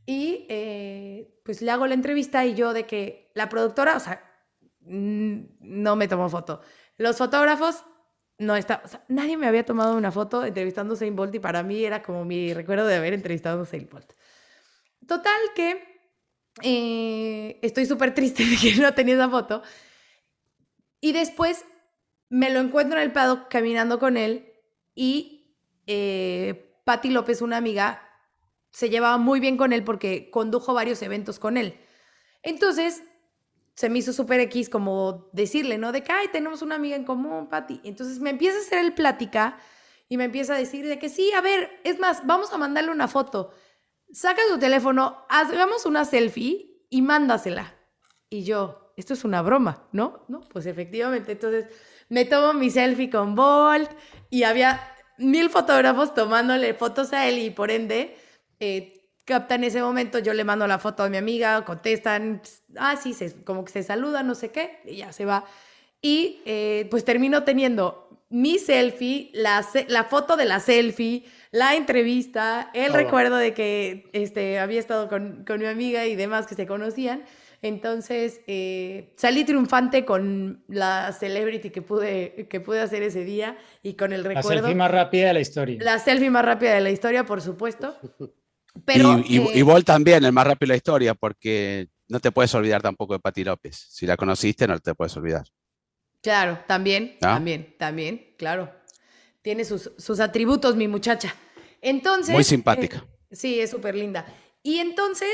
[0.07, 4.23] Y eh, pues le hago la entrevista y yo de que la productora, o sea,
[4.81, 6.61] no me tomó foto.
[6.97, 7.85] Los fotógrafos
[8.39, 11.85] no está, nadie me había tomado una foto entrevistando a Usain Bolt y para mí
[11.85, 14.13] era como mi recuerdo de haber entrevistado a Usain Bolt.
[15.07, 15.97] Total que
[16.63, 19.63] eh, estoy súper triste de que no tenía esa foto.
[21.01, 21.65] Y después
[22.29, 24.53] me lo encuentro en el paddock caminando con él
[24.95, 28.03] y eh, Patti López, una amiga,
[28.71, 31.79] se llevaba muy bien con él porque condujo varios eventos con él.
[32.43, 33.03] Entonces,
[33.77, 35.93] se me hizo súper X como decirle, ¿no?
[35.93, 37.81] De que, ay, tenemos una amiga en común, Patti.
[37.85, 39.59] Entonces me empieza a hacer el plática
[40.09, 42.91] y me empieza a decir de que sí, a ver, es más, vamos a mandarle
[42.91, 43.53] una foto.
[44.11, 47.75] Saca tu teléfono, hagamos una selfie y mándasela.
[48.31, 50.25] Y yo, esto es una broma, ¿no?
[50.29, 51.33] No, pues efectivamente.
[51.33, 51.67] Entonces
[52.09, 53.91] me tomo mi selfie con Bolt
[54.31, 54.81] y había
[55.19, 58.17] mil fotógrafos tomándole fotos a él y por ende
[58.59, 58.96] eh,
[59.27, 62.41] captan ese momento, yo le mando la foto a mi amiga, contestan,
[62.77, 65.45] ah, sí, se, como que se saludan, no sé qué, y ya se va.
[66.01, 72.71] Y eh, pues termino teniendo mi selfie, la, la foto de la selfie, la entrevista,
[72.73, 76.67] el recuerdo de que este, había estado con, con mi amiga y demás que se
[76.67, 77.25] conocían.
[77.63, 83.95] Entonces, eh, salí triunfante con la celebrity que pude, que pude hacer ese día y
[83.95, 84.51] con el recuerdo.
[84.51, 85.79] La selfie más rápida de la historia.
[85.81, 87.97] La selfie más rápida de la historia, por supuesto.
[88.85, 92.55] Pero, y, y, eh, también, el más rápido de la historia, porque no te puedes
[92.55, 93.87] olvidar tampoco de Pati López.
[93.91, 95.47] Si la conociste, no te puedes olvidar.
[96.23, 98.73] Claro, también, también, también, claro.
[99.43, 101.35] Tiene sus, sus, atributos, mi muchacha.
[101.81, 102.35] Entonces.
[102.35, 103.05] Muy simpática.
[103.31, 104.27] Eh, sí, es súper linda.
[104.63, 105.31] Y entonces,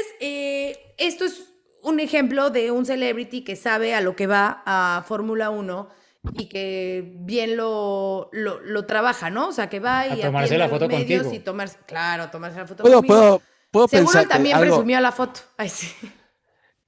[0.99, 1.49] esto es
[1.82, 6.01] un ejemplo de un celebrity que sabe a lo que va a Fórmula 1
[6.35, 9.49] y que bien lo, lo, trabaja, ¿no?
[9.49, 11.33] O sea, que va y a tomarse la foto contigo.
[11.33, 13.14] y tomarse, claro, tomarse la foto ¿Puedo, conmigo.
[13.14, 15.41] Puedo, puedo Seguro pensar también algo, presumió la foto.
[15.57, 15.89] Ay, sí.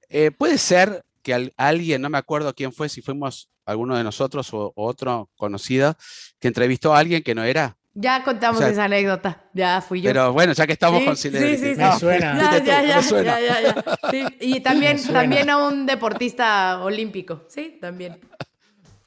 [0.09, 4.03] eh, puede ser que al, alguien, no me acuerdo quién fue, si fuimos alguno de
[4.03, 5.97] nosotros o, o otro conocido,
[6.39, 7.75] que entrevistó a alguien que no era.
[7.97, 9.43] Ya contamos O sea, esa anécdota.
[9.53, 10.09] Ya fui yo.
[10.09, 11.75] Pero bueno, ya que estamos Sí, con sí, sí, sí.
[11.77, 12.37] Me suena.
[12.37, 13.39] Ya, ya, ya, Me suena.
[13.39, 14.11] ya, ya, ya.
[14.11, 17.45] Sí, Y también, también a un deportista olímpico.
[17.47, 18.19] Sí, también.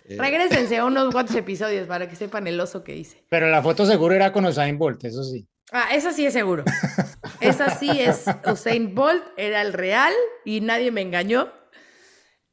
[0.09, 3.25] Eh, Regrésense a unos cuantos episodios para que sepan el oso que hice.
[3.29, 5.47] Pero la foto seguro era con Usain Bolt, eso sí.
[5.71, 6.65] Ah, esa sí es seguro.
[7.41, 10.15] Esa sí es Usain Bolt, era el real
[10.47, 11.53] y nadie me engañó.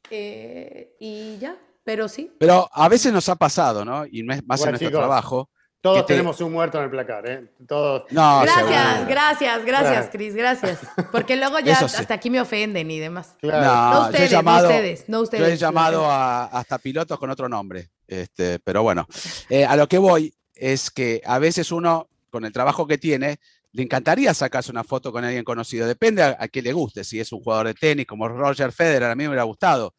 [0.10, 2.32] Eh, y ya, pero sí.
[2.40, 4.06] Pero a veces nos ha pasado, ¿no?
[4.06, 5.50] Y no es más Bueno, en nuestro chicos, trabajo.
[5.86, 7.48] Todos tenemos un muerto en el placar, ¿eh?
[7.68, 8.04] Todos.
[8.12, 9.08] No, Gracias, seguro.
[9.08, 10.10] gracias, gracias.
[10.12, 10.80] Cris, gracias.
[11.12, 11.96] Porque luego ya sí.
[12.00, 13.36] hasta aquí me ofenden y demás.
[13.40, 13.66] Claro.
[13.66, 15.48] No, No yo ustedes, he llamado, no ustedes, no ustedes.
[15.48, 17.90] Yo he llamado a, hasta pilotos con otro nombre.
[18.08, 19.08] Este, pero bueno,
[19.50, 23.38] eh, a lo que voy es que a veces uno, con el trabajo que tiene,
[23.72, 25.86] le encantaría sacarse una foto con alguien conocido.
[25.86, 27.04] Depende a, a quién le guste.
[27.04, 29.94] Si es un jugador de tenis como Roger Federer, a mí me hubiera gustado,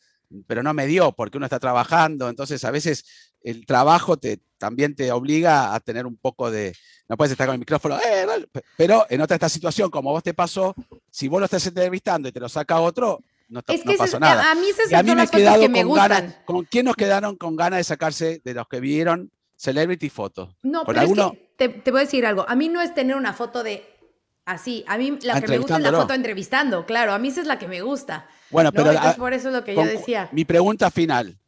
[0.46, 2.28] pero no me dio porque uno está trabajando.
[2.28, 3.04] Entonces, a veces
[3.50, 6.74] el trabajo te, también te obliga a tener un poco de.
[7.08, 10.10] No puedes estar con el micrófono, "Eh, dale", pe- pero en otra esta situación, como
[10.10, 10.74] vos te pasó,
[11.10, 14.04] si vos lo estás entrevistando y te lo saca otro, no, Es no que pasa
[14.16, 14.50] esas- nada.
[14.50, 16.34] a mí Y a mí me he quedado que me con ganas.
[16.44, 20.56] ¿Con quién nos quedaron con ganas de sacarse de los que vieron Celebrity Fotos?
[20.62, 21.32] No, ¿Con pero alguno?
[21.32, 22.44] es que te, te voy a decir algo.
[22.48, 23.84] A mí no es tener una foto de
[24.44, 24.84] así.
[24.88, 26.84] A mí la que me gusta es la foto entrevistando.
[26.86, 28.28] Claro, a mí esa es la que me gusta.
[28.50, 28.72] Bueno, ¿no?
[28.72, 30.28] pero Entonces, a- por eso es lo que yo decía.
[30.32, 31.38] mi pregunta final,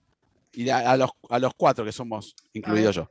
[0.58, 3.08] y a, a los, a los cuatro que somos, incluido yo.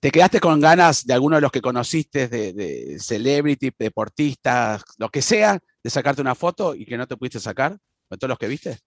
[0.00, 5.08] ¿Te quedaste con ganas de alguno de los que conociste, de, de celebrity, deportistas, lo
[5.10, 7.76] que sea, de sacarte una foto y que no te pudiste sacar?
[8.08, 8.78] ¿Con todos los que viste?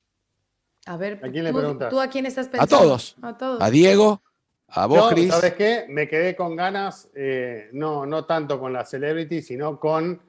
[0.86, 1.90] A ver, ¿A quién le ¿tú, preguntas?
[1.90, 2.78] tú a quién estás A pensando?
[2.78, 3.16] todos.
[3.22, 3.62] A todos.
[3.62, 4.24] A Diego,
[4.70, 5.30] a vos, Cris.
[5.34, 5.86] ¿sabes qué?
[5.90, 10.22] Me quedé con ganas, eh, no, no tanto con la celebrity, sino con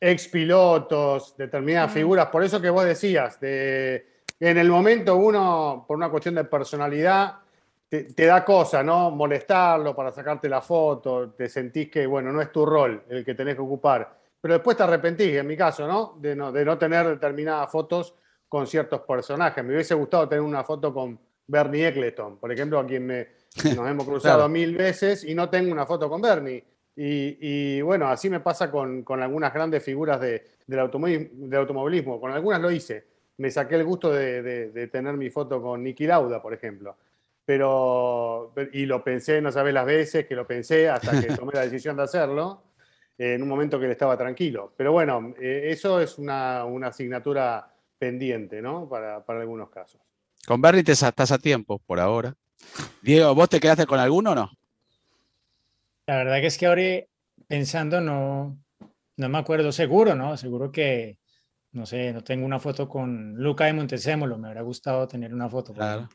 [0.00, 1.94] ex pilotos, determinadas Mm.
[1.94, 2.26] figuras.
[2.28, 4.13] Por eso que vos decías, de,
[4.46, 7.38] en el momento uno, por una cuestión de personalidad,
[7.88, 9.10] te, te da cosa, ¿no?
[9.10, 13.34] Molestarlo para sacarte la foto, te sentís que, bueno, no es tu rol el que
[13.34, 14.18] tenés que ocupar.
[14.40, 16.16] Pero después te arrepentís, en mi caso, ¿no?
[16.20, 18.14] De no, de no tener determinadas fotos
[18.48, 19.64] con ciertos personajes.
[19.64, 23.28] Me hubiese gustado tener una foto con Bernie Eccleston, por ejemplo, a quien me,
[23.76, 24.48] nos hemos cruzado Claro.
[24.48, 26.64] mil veces y no tengo una foto con Bernie.
[26.96, 31.60] Y, y, bueno, así me pasa con, con algunas grandes figuras de, del, automovilismo, del
[31.60, 32.20] automovilismo.
[32.20, 33.13] Con algunas lo hice.
[33.38, 36.96] Me saqué el gusto de, de- de tener mi foto con Niki Lauda, por ejemplo.
[37.44, 41.62] Pero, y lo pensé, no sabes las veces que lo pensé hasta que tomé la
[41.62, 42.62] decisión de hacerlo,
[43.18, 44.72] eh, en un momento que él estaba tranquilo.
[44.76, 48.88] Pero bueno, eh, eso es una, una asignatura pendiente, ¿no?
[48.88, 50.00] Para, para algunos casos.
[50.46, 52.34] Con Bernie te estás a tiempo, por ahora.
[53.02, 54.50] Diego, ¿vos te quedaste con alguno o no?
[56.06, 56.82] La verdad que es que ahora
[57.46, 58.58] pensando no,
[59.16, 60.36] no me acuerdo seguro, ¿no?
[60.36, 61.18] Seguro que,
[61.74, 65.48] no sé, no tengo una foto con Luca de Montezemolo, me hubiera gustado tener una
[65.48, 65.72] foto.
[65.72, 66.08] Claro.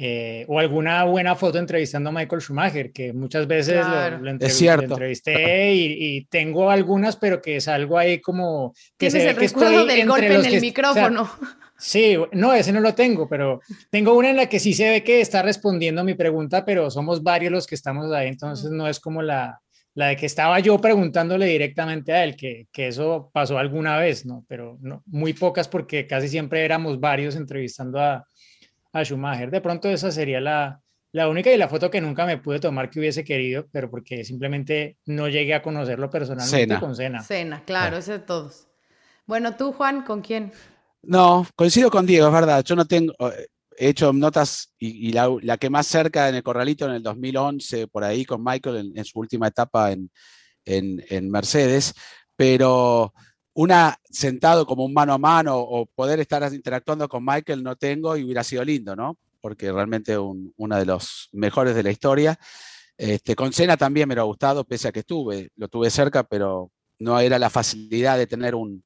[0.00, 4.18] Eh, o alguna buena foto entrevistando a Michael Schumacher, que muchas veces lo- Claro.
[4.18, 4.84] lo, Es entrev- lo cierto.
[4.94, 9.46] entrevisté y, y tengo algunas, pero que salgo ahí como que se Tienes el que
[9.48, 11.30] recuerdo estoy del entre golpe en el que- o sea, micrófono.
[11.80, 13.60] Sí, no, ese no lo tengo, pero
[13.90, 17.22] tengo una en la que sí se ve que está respondiendo mi pregunta, pero somos
[17.22, 19.60] varios los que estamos ahí, entonces no es como la,
[19.98, 24.24] la de que estaba yo preguntándole directamente a él, que, que eso pasó alguna vez,
[24.24, 24.44] ¿no?
[24.46, 28.24] Pero no, muy pocas porque casi siempre éramos varios entrevistando a,
[28.92, 29.50] a Schumacher.
[29.50, 30.80] De pronto esa sería la,
[31.10, 34.22] la única y la foto que nunca me pude tomar que hubiese querido, pero porque
[34.22, 36.78] simplemente no llegué a conocerlo personalmente Cena.
[36.78, 37.22] con Cena.
[37.24, 38.68] Cena, claro, ese de todos.
[39.26, 40.52] Bueno, tú, Juan, ¿con quién?
[41.02, 42.62] No, coincido con Diego, es verdad.
[42.62, 43.48] Yo no tengo, eh,
[43.78, 48.04] he hecho notas y, la, que más cerca en el Corralito en el 2011, por
[48.04, 50.10] ahí con Michael en, su última etapa en,
[50.64, 51.94] en, Mercedes,
[52.36, 53.14] pero
[53.54, 58.16] una sentado como un mano a mano o poder estar interactuando con Michael no tengo
[58.16, 59.16] y hubiera sido lindo, ¿no?
[59.40, 62.38] Porque realmente un, uno de los mejores de la historia.
[62.96, 66.72] Este, con Cena también me hubiera gustado, pese a que estuve, lo tuve cerca, pero
[66.98, 68.82] no era la facilidad de tener un,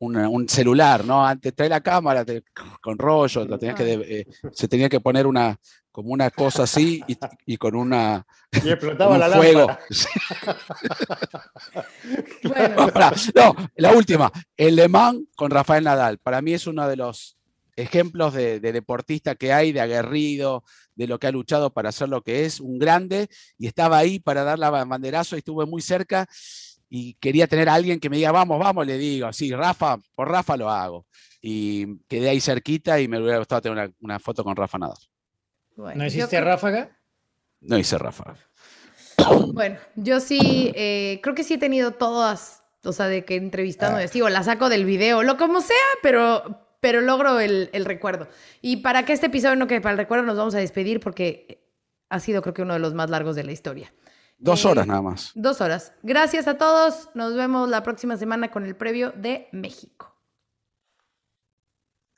[0.00, 1.24] un, un celular, ¿no?
[1.24, 2.42] Antes trae la cámara te-
[2.82, 5.56] con rollo, lo tenías que de- eh, se tenía que poner una
[5.92, 8.24] como una cosa así y, y con una
[8.64, 9.66] Y explotaba con la un fuego.
[9.66, 9.80] lámpara.
[12.42, 12.86] Bueno,
[13.34, 16.18] no, la última, el Le Mans con Rafael Nadal.
[16.18, 17.36] Para mí es uno de los
[17.76, 20.64] ejemplos de, de deportista que hay, de aguerrido,
[20.94, 23.28] de lo que ha luchado para ser lo que es, un grande,
[23.58, 26.26] y estaba ahí para dar la banderazo y estuve muy cerca
[26.92, 30.28] y quería tener a alguien que me diga, vamos, vamos, le digo, sí, Rafa, por
[30.28, 31.06] Rafa lo hago.
[31.40, 34.98] Y quedé ahí cerquita y me hubiera gustado tener una, una foto con Rafa Nadal.
[35.76, 36.98] bueno, ¿No yo hiciste creo- ráfaga?
[37.60, 38.34] No hice Rafa.
[39.52, 43.98] Bueno, yo sí, eh, creo que sí he tenido todas, o sea, de que entrevistando,
[43.98, 44.06] Ah.
[44.12, 48.28] digo, la saco del video, lo como sea, pero, pero logro el, el recuerdo.
[48.62, 51.62] Y para que este episodio no quede para el recuerdo, nos vamos a despedir porque
[52.08, 53.92] ha sido creo que uno de los más largos de la historia.
[54.42, 55.32] Dos Eh, horas nada más.
[55.34, 55.92] Dos horas.
[56.02, 57.10] Gracias a todos.
[57.14, 60.16] Nos vemos la próxima semana con el previo de México.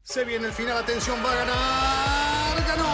[0.02, 2.66] Se viene el final, atención, va a ganar.
[2.66, 2.92] ¡Ganó!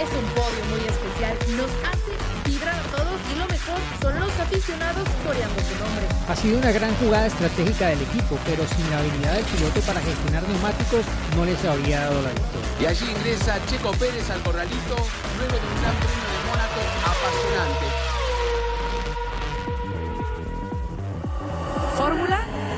[0.00, 1.36] Es un podio muy especial.
[1.56, 2.12] Nos hace
[2.50, 6.06] vibrar a todos y lo mejor son los aficionados coreando su nombre.
[6.28, 10.00] Ha sido una gran jugada estratégica del equipo, pero sin la habilidad del piloto para
[10.00, 11.04] gestionar neumáticos
[11.36, 12.68] no les habría dado la victoria.
[12.80, 14.96] Y allí ingresa Checo Pérez al corralito,
[15.38, 18.03] luego de un gran premio de Mónaco apasionante.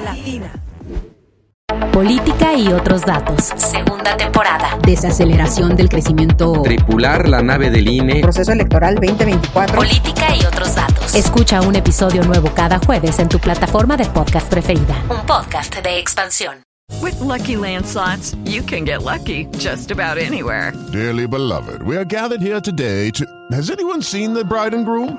[0.07, 0.53] Latina.
[1.93, 3.53] Política y otros datos.
[3.57, 4.79] Segunda temporada.
[4.85, 6.63] Desaceleración del crecimiento.
[6.63, 8.21] Tripular la nave del INE.
[8.21, 9.75] Proceso electoral 2024.
[9.75, 11.13] Política y otros datos.
[11.13, 14.95] Escucha un episodio nuevo cada jueves en tu plataforma de podcast preferida.
[15.11, 16.63] Un podcast de expansión.
[17.03, 20.73] With Lucky Land slots, you can get lucky just about anywhere.
[20.93, 23.25] Dearly beloved, we are gathered here today to.
[23.51, 25.19] Has anyone seen the bride and groom?